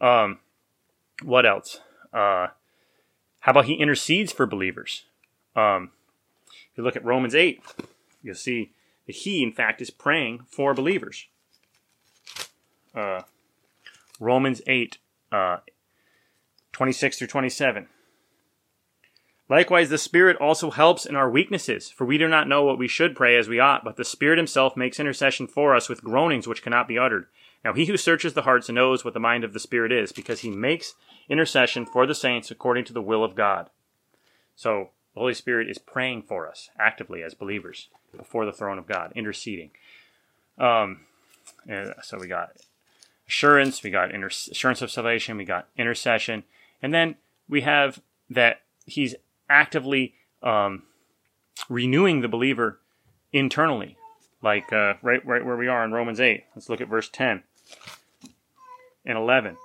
Um, 0.00 0.40
what 1.22 1.46
else? 1.46 1.80
Uh, 2.12 2.48
how 3.40 3.52
about 3.52 3.64
he 3.64 3.74
intercedes 3.74 4.32
for 4.32 4.44
believers? 4.44 5.04
Um, 5.56 5.92
if 6.70 6.76
you 6.76 6.84
look 6.84 6.94
at 6.96 7.04
Romans 7.04 7.34
8, 7.34 7.62
you'll 8.22 8.34
see 8.34 8.72
that 9.06 9.16
he, 9.16 9.42
in 9.42 9.52
fact, 9.52 9.80
is 9.80 9.90
praying 9.90 10.40
for 10.46 10.74
believers. 10.74 11.26
Uh, 12.94 13.22
Romans 14.18 14.60
8, 14.66 14.98
uh, 15.32 15.58
26 16.72 17.18
through 17.18 17.26
27. 17.28 17.88
Likewise, 19.48 19.88
the 19.88 19.98
Spirit 19.98 20.36
also 20.36 20.70
helps 20.70 21.06
in 21.06 21.16
our 21.16 21.30
weaknesses, 21.30 21.90
for 21.90 22.04
we 22.04 22.18
do 22.18 22.28
not 22.28 22.48
know 22.48 22.64
what 22.64 22.78
we 22.78 22.86
should 22.88 23.16
pray 23.16 23.36
as 23.36 23.48
we 23.48 23.58
ought, 23.58 23.82
but 23.82 23.96
the 23.96 24.04
Spirit 24.04 24.36
Himself 24.36 24.76
makes 24.76 25.00
intercession 25.00 25.46
for 25.46 25.74
us 25.74 25.88
with 25.88 26.04
groanings 26.04 26.46
which 26.46 26.62
cannot 26.62 26.86
be 26.86 26.98
uttered. 26.98 27.26
Now, 27.64 27.72
He 27.72 27.86
who 27.86 27.96
searches 27.96 28.34
the 28.34 28.42
hearts 28.42 28.68
knows 28.68 29.04
what 29.04 29.14
the 29.14 29.20
mind 29.20 29.44
of 29.44 29.54
the 29.54 29.60
Spirit 29.60 29.90
is, 29.90 30.12
because 30.12 30.40
He 30.40 30.50
makes 30.50 30.94
intercession 31.30 31.86
for 31.86 32.06
the 32.06 32.14
saints 32.14 32.50
according 32.50 32.84
to 32.86 32.92
the 32.92 33.02
will 33.02 33.24
of 33.24 33.34
God. 33.34 33.70
So, 34.54 34.90
the 35.14 35.20
Holy 35.20 35.34
Spirit 35.34 35.70
is 35.70 35.78
praying 35.78 36.22
for 36.22 36.46
us 36.46 36.68
actively 36.78 37.22
as 37.22 37.34
believers 37.34 37.88
before 38.16 38.44
the 38.44 38.52
throne 38.52 38.78
of 38.78 38.86
God, 38.86 39.12
interceding. 39.16 39.70
Um, 40.58 41.00
so 42.02 42.18
we 42.18 42.28
got 42.28 42.50
assurance, 43.28 43.82
we 43.82 43.90
got 43.90 44.12
inter- 44.12 44.28
assurance 44.28 44.82
of 44.82 44.90
salvation, 44.90 45.36
we 45.36 45.44
got 45.44 45.68
intercession, 45.76 46.44
and 46.82 46.92
then 46.94 47.16
we 47.48 47.60
have 47.60 48.00
that 48.30 48.62
He's 48.86 49.14
actively 49.50 50.14
um, 50.42 50.84
renewing 51.68 52.22
the 52.22 52.28
believer 52.28 52.80
internally, 53.32 53.96
like 54.42 54.72
uh, 54.72 54.94
right 55.02 55.24
right 55.26 55.44
where 55.44 55.56
we 55.56 55.68
are 55.68 55.84
in 55.84 55.92
Romans 55.92 56.20
eight. 56.20 56.44
Let's 56.54 56.68
look 56.68 56.80
at 56.80 56.88
verse 56.88 57.08
ten 57.08 57.42
and 59.04 59.18
eleven. 59.18 59.56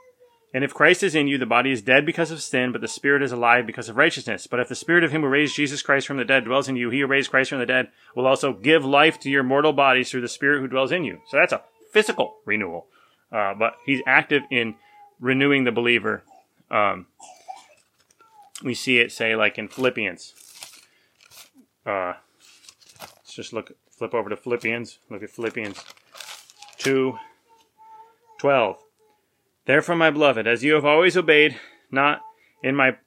And 0.56 0.64
if 0.64 0.74
Christ 0.74 1.02
is 1.02 1.16
in 1.16 1.28
you, 1.28 1.40
the 1.40 1.48
body 1.48 1.72
is 1.72 1.82
dead 1.82 2.06
because 2.06 2.30
of 2.30 2.40
sin, 2.40 2.72
but 2.72 2.82
the 2.82 2.88
spirit 2.88 3.24
is 3.24 3.32
alive 3.32 3.66
because 3.66 3.90
of 3.90 3.98
righteousness. 3.98 4.46
But 4.46 4.60
if 4.60 4.70
the 4.70 4.76
spirit 4.76 5.04
of 5.04 5.12
him 5.12 5.22
who 5.22 5.28
raised 5.28 5.56
Jesus 5.56 5.82
Christ 5.82 6.06
from 6.06 6.18
the 6.18 6.26
dead 6.26 6.46
dwells 6.46 6.70
in 6.70 6.76
you, 6.76 6.92
he 6.92 7.00
who 7.00 7.08
raised 7.08 7.32
Christ 7.32 7.50
from 7.50 7.58
the 7.58 7.66
dead 7.66 7.88
will 8.16 8.28
also 8.28 8.54
give 8.54 8.86
life 8.86 9.20
to 9.22 9.32
your 9.32 9.42
mortal 9.42 9.74
bodies 9.74 10.12
through 10.12 10.22
the 10.22 10.28
spirit 10.28 10.60
who 10.60 10.68
dwells 10.68 10.92
in 10.92 11.06
you. 11.06 11.22
So 11.28 11.38
that's 11.38 11.54
a 11.54 11.64
physical 11.92 12.36
renewal. 12.46 12.86
Uh, 13.34 13.54
but 13.56 13.74
he's 13.86 14.02
active 14.06 14.44
in 14.52 14.76
renewing 15.20 15.64
the 15.64 15.72
believer 15.72 16.24
um, 16.74 17.06
we 18.64 18.74
see 18.74 18.98
it 18.98 19.12
say 19.12 19.36
like 19.36 19.58
in 19.58 19.68
Philippians. 19.68 20.34
Uh, 21.86 22.14
let's 23.00 23.34
just 23.34 23.54
look, 23.54 23.72
flip 23.92 24.14
over 24.14 24.30
to 24.30 24.36
Philippians. 24.36 24.98
Look 25.10 25.22
at 25.22 25.30
Philippians 25.30 25.84
2 26.80 27.18
12. 28.40 28.78
Therefore, 29.66 29.96
my 29.96 30.10
beloved, 30.10 30.48
as 30.48 30.64
you 30.64 30.74
have 30.74 30.84
always 30.84 31.16
obeyed, 31.16 31.58
not 31.90 32.22
in 32.62 32.76
my 32.76 32.98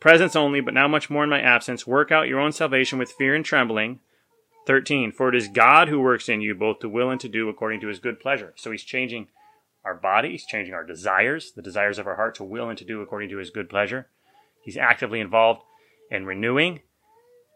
presence 0.00 0.34
only, 0.34 0.60
but 0.60 0.74
now 0.74 0.88
much 0.88 1.10
more 1.10 1.22
in 1.22 1.30
my 1.30 1.40
absence, 1.40 1.86
work 1.86 2.10
out 2.10 2.26
your 2.26 2.40
own 2.40 2.50
salvation 2.50 2.98
with 2.98 3.12
fear 3.12 3.34
and 3.34 3.44
trembling. 3.44 4.00
13. 4.66 5.12
For 5.12 5.28
it 5.28 5.36
is 5.36 5.46
God 5.46 5.88
who 5.88 6.00
works 6.00 6.28
in 6.28 6.40
you 6.40 6.52
both 6.52 6.80
to 6.80 6.88
will 6.88 7.10
and 7.10 7.20
to 7.20 7.28
do 7.28 7.48
according 7.48 7.80
to 7.82 7.86
his 7.86 8.00
good 8.00 8.18
pleasure. 8.18 8.52
So 8.56 8.72
he's 8.72 8.82
changing 8.82 9.28
our 9.86 9.94
body, 9.94 10.32
he's 10.32 10.44
changing 10.44 10.74
our 10.74 10.84
desires, 10.84 11.52
the 11.54 11.62
desires 11.62 11.98
of 11.98 12.06
our 12.06 12.16
heart 12.16 12.34
to 12.34 12.44
will 12.44 12.68
and 12.68 12.76
to 12.76 12.84
do 12.84 13.00
according 13.00 13.30
to 13.30 13.38
his 13.38 13.50
good 13.50 13.70
pleasure. 13.70 14.08
He's 14.62 14.76
actively 14.76 15.20
involved 15.20 15.62
in 16.10 16.26
renewing, 16.26 16.80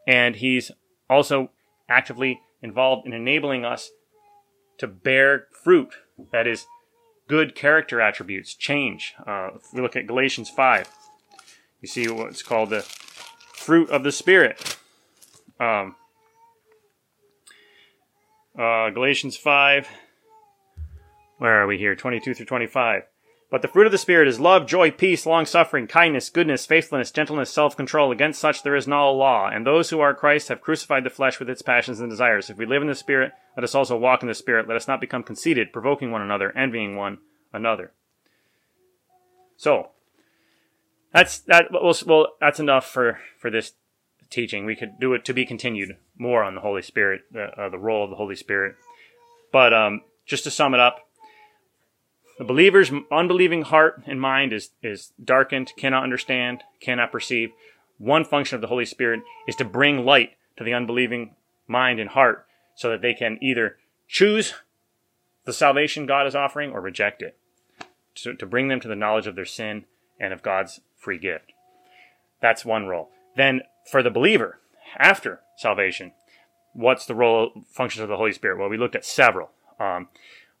and 0.07 0.37
he's 0.37 0.71
also 1.09 1.51
actively 1.89 2.39
involved 2.61 3.05
in 3.05 3.13
enabling 3.13 3.65
us 3.65 3.91
to 4.77 4.87
bear 4.87 5.47
fruit 5.63 5.93
that 6.31 6.47
is 6.47 6.65
good 7.27 7.53
character 7.53 7.99
attributes, 7.99 8.55
change. 8.55 9.13
Uh, 9.27 9.49
if 9.55 9.73
we 9.73 9.81
look 9.81 9.95
at 9.95 10.07
Galatians 10.07 10.49
5, 10.49 10.89
you 11.81 11.87
see 11.87 12.07
what's 12.07 12.41
called 12.41 12.69
the 12.69 12.81
fruit 12.81 13.89
of 13.89 14.03
the 14.03 14.11
Spirit. 14.11 14.77
Um, 15.59 15.95
uh, 18.57 18.89
Galatians 18.89 19.37
5, 19.37 19.87
where 21.41 21.59
are 21.59 21.65
we 21.65 21.79
here? 21.79 21.95
22 21.95 22.35
through 22.35 22.45
25. 22.45 23.01
But 23.49 23.63
the 23.63 23.67
fruit 23.67 23.87
of 23.87 23.91
the 23.91 23.97
Spirit 23.97 24.27
is 24.27 24.39
love, 24.39 24.67
joy, 24.67 24.91
peace, 24.91 25.25
long 25.25 25.47
suffering, 25.47 25.87
kindness, 25.87 26.29
goodness, 26.29 26.67
faithfulness, 26.67 27.09
gentleness, 27.09 27.49
self 27.49 27.75
control. 27.75 28.11
Against 28.11 28.39
such 28.39 28.61
there 28.61 28.75
is 28.75 28.87
no 28.87 29.11
law. 29.11 29.49
And 29.51 29.65
those 29.65 29.89
who 29.89 29.99
are 30.01 30.13
Christ 30.13 30.49
have 30.49 30.61
crucified 30.61 31.03
the 31.03 31.09
flesh 31.09 31.39
with 31.39 31.49
its 31.49 31.63
passions 31.63 31.99
and 31.99 32.11
desires. 32.11 32.51
If 32.51 32.57
we 32.57 32.67
live 32.67 32.83
in 32.83 32.87
the 32.87 32.93
Spirit, 32.93 33.31
let 33.57 33.63
us 33.63 33.73
also 33.73 33.97
walk 33.97 34.21
in 34.21 34.27
the 34.27 34.35
Spirit. 34.35 34.67
Let 34.67 34.77
us 34.77 34.87
not 34.87 35.01
become 35.01 35.23
conceited, 35.23 35.73
provoking 35.73 36.11
one 36.11 36.21
another, 36.21 36.55
envying 36.55 36.95
one 36.95 37.17
another. 37.51 37.91
So, 39.57 39.89
that's 41.11 41.39
that. 41.39 41.71
Well, 41.71 41.95
well, 42.05 42.27
that's 42.39 42.59
enough 42.59 42.85
for 42.85 43.19
for 43.39 43.49
this 43.49 43.73
teaching. 44.29 44.67
We 44.67 44.75
could 44.75 44.99
do 44.99 45.15
it 45.15 45.25
to 45.25 45.33
be 45.33 45.47
continued 45.47 45.97
more 46.19 46.43
on 46.43 46.53
the 46.53 46.61
Holy 46.61 46.83
Spirit, 46.83 47.21
uh, 47.35 47.69
the 47.69 47.79
role 47.79 48.03
of 48.03 48.11
the 48.11 48.15
Holy 48.15 48.35
Spirit. 48.35 48.75
But 49.51 49.73
um, 49.73 50.01
just 50.27 50.43
to 50.43 50.51
sum 50.51 50.75
it 50.75 50.79
up, 50.79 50.99
the 52.41 52.45
believer's 52.45 52.91
unbelieving 53.11 53.61
heart 53.61 54.01
and 54.07 54.19
mind 54.19 54.51
is, 54.51 54.71
is 54.81 55.13
darkened, 55.23 55.73
cannot 55.77 56.01
understand, 56.01 56.63
cannot 56.79 57.11
perceive. 57.11 57.51
One 57.99 58.25
function 58.25 58.55
of 58.55 58.61
the 58.61 58.67
Holy 58.67 58.85
Spirit 58.85 59.21
is 59.47 59.55
to 59.57 59.63
bring 59.63 60.05
light 60.05 60.31
to 60.57 60.63
the 60.63 60.73
unbelieving 60.73 61.35
mind 61.67 61.99
and 61.99 62.09
heart 62.09 62.47
so 62.73 62.89
that 62.89 63.03
they 63.03 63.13
can 63.13 63.37
either 63.43 63.77
choose 64.07 64.55
the 65.45 65.53
salvation 65.53 66.07
God 66.07 66.25
is 66.25 66.33
offering 66.33 66.71
or 66.71 66.81
reject 66.81 67.21
it, 67.21 67.37
to, 68.15 68.33
to 68.33 68.45
bring 68.47 68.69
them 68.69 68.79
to 68.79 68.87
the 68.87 68.95
knowledge 68.95 69.27
of 69.27 69.35
their 69.35 69.45
sin 69.45 69.85
and 70.19 70.33
of 70.33 70.41
God's 70.41 70.81
free 70.97 71.19
gift. 71.19 71.53
That's 72.41 72.65
one 72.65 72.87
role. 72.87 73.11
Then 73.37 73.61
for 73.91 74.01
the 74.01 74.09
believer, 74.09 74.57
after 74.97 75.41
salvation, 75.57 76.13
what's 76.73 77.05
the 77.05 77.13
role, 77.13 77.51
functions 77.69 78.01
of 78.01 78.09
the 78.09 78.17
Holy 78.17 78.33
Spirit? 78.33 78.57
Well, 78.57 78.67
we 78.67 78.77
looked 78.77 78.95
at 78.95 79.05
several. 79.05 79.51
Um, 79.79 80.07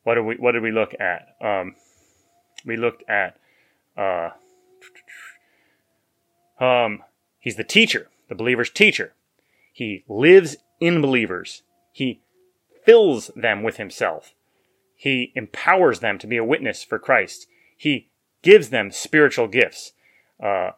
what 0.03 0.15
did 0.15 0.21
we 0.21 0.35
what 0.35 0.53
did 0.53 0.63
we 0.63 0.71
look 0.71 0.93
at? 0.99 1.35
Um, 1.41 1.75
we 2.65 2.77
looked 2.77 3.03
at 3.09 3.37
uh, 3.97 4.29
um, 6.59 7.03
he's 7.39 7.55
the 7.55 7.63
teacher, 7.63 8.09
the 8.29 8.35
believer's 8.35 8.69
teacher. 8.69 9.13
He 9.73 10.03
lives 10.07 10.57
in 10.79 11.01
believers. 11.01 11.63
He 11.91 12.21
fills 12.85 13.31
them 13.35 13.63
with 13.63 13.77
himself. 13.77 14.33
He 14.95 15.31
empowers 15.35 15.99
them 15.99 16.19
to 16.19 16.27
be 16.27 16.37
a 16.37 16.43
witness 16.43 16.83
for 16.83 16.99
Christ. 16.99 17.47
He 17.77 18.09
gives 18.43 18.69
them 18.69 18.91
spiritual 18.91 19.47
gifts, 19.47 19.93
uh, 20.43 20.71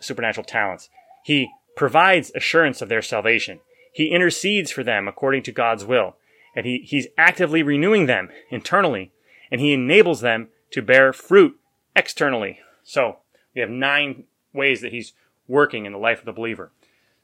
supernatural 0.00 0.44
talents. 0.44 0.88
He 1.24 1.50
provides 1.76 2.30
assurance 2.34 2.82
of 2.82 2.88
their 2.88 3.02
salvation. 3.02 3.60
He 3.92 4.06
intercedes 4.06 4.70
for 4.70 4.84
them 4.84 5.08
according 5.08 5.42
to 5.44 5.52
God's 5.52 5.84
will 5.84 6.16
and 6.54 6.66
he, 6.66 6.78
he's 6.78 7.08
actively 7.16 7.62
renewing 7.62 8.06
them 8.06 8.28
internally, 8.50 9.12
and 9.50 9.60
he 9.60 9.72
enables 9.72 10.20
them 10.20 10.48
to 10.70 10.82
bear 10.82 11.12
fruit 11.12 11.58
externally. 11.94 12.60
So 12.82 13.18
we 13.54 13.60
have 13.60 13.70
nine 13.70 14.24
ways 14.52 14.80
that 14.80 14.92
he's 14.92 15.12
working 15.48 15.86
in 15.86 15.92
the 15.92 15.98
life 15.98 16.20
of 16.20 16.24
the 16.24 16.32
believer. 16.32 16.72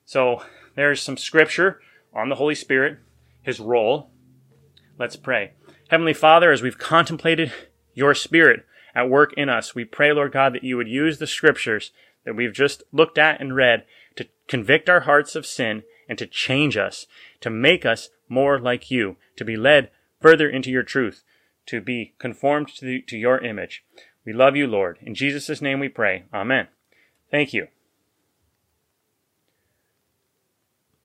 So 0.04 0.42
there's 0.74 1.02
some 1.02 1.16
scripture 1.16 1.80
on 2.14 2.28
the 2.28 2.36
Holy 2.36 2.54
Spirit, 2.54 2.98
his 3.42 3.60
role. 3.60 4.10
Let's 4.98 5.16
pray. 5.16 5.52
Heavenly 5.88 6.14
Father, 6.14 6.52
as 6.52 6.62
we've 6.62 6.78
contemplated 6.78 7.52
your 7.94 8.14
Spirit 8.14 8.66
at 8.94 9.08
work 9.08 9.32
in 9.34 9.48
us, 9.48 9.74
we 9.74 9.84
pray, 9.84 10.12
Lord 10.12 10.32
God, 10.32 10.54
that 10.54 10.64
you 10.64 10.76
would 10.76 10.88
use 10.88 11.18
the 11.18 11.26
scriptures 11.26 11.92
that 12.24 12.36
we've 12.36 12.52
just 12.52 12.82
looked 12.92 13.16
at 13.16 13.40
and 13.40 13.54
read 13.54 13.84
to 14.16 14.28
convict 14.48 14.90
our 14.90 15.00
hearts 15.00 15.34
of 15.34 15.46
sin 15.46 15.82
and 16.08 16.18
to 16.18 16.26
change 16.26 16.76
us, 16.76 17.06
to 17.40 17.50
make 17.50 17.86
us 17.86 18.10
more 18.28 18.58
like 18.58 18.90
you, 18.90 19.16
to 19.36 19.44
be 19.44 19.56
led 19.56 19.90
further 20.20 20.48
into 20.48 20.70
your 20.70 20.82
truth, 20.82 21.22
to 21.66 21.80
be 21.80 22.14
conformed 22.18 22.68
to, 22.76 22.84
the, 22.84 23.02
to 23.02 23.16
your 23.16 23.38
image. 23.38 23.84
We 24.24 24.32
love 24.32 24.56
you, 24.56 24.66
Lord. 24.66 24.98
In 25.02 25.14
Jesus' 25.14 25.62
name 25.62 25.80
we 25.80 25.88
pray. 25.88 26.24
Amen. 26.32 26.68
Thank 27.30 27.52
you. 27.52 27.68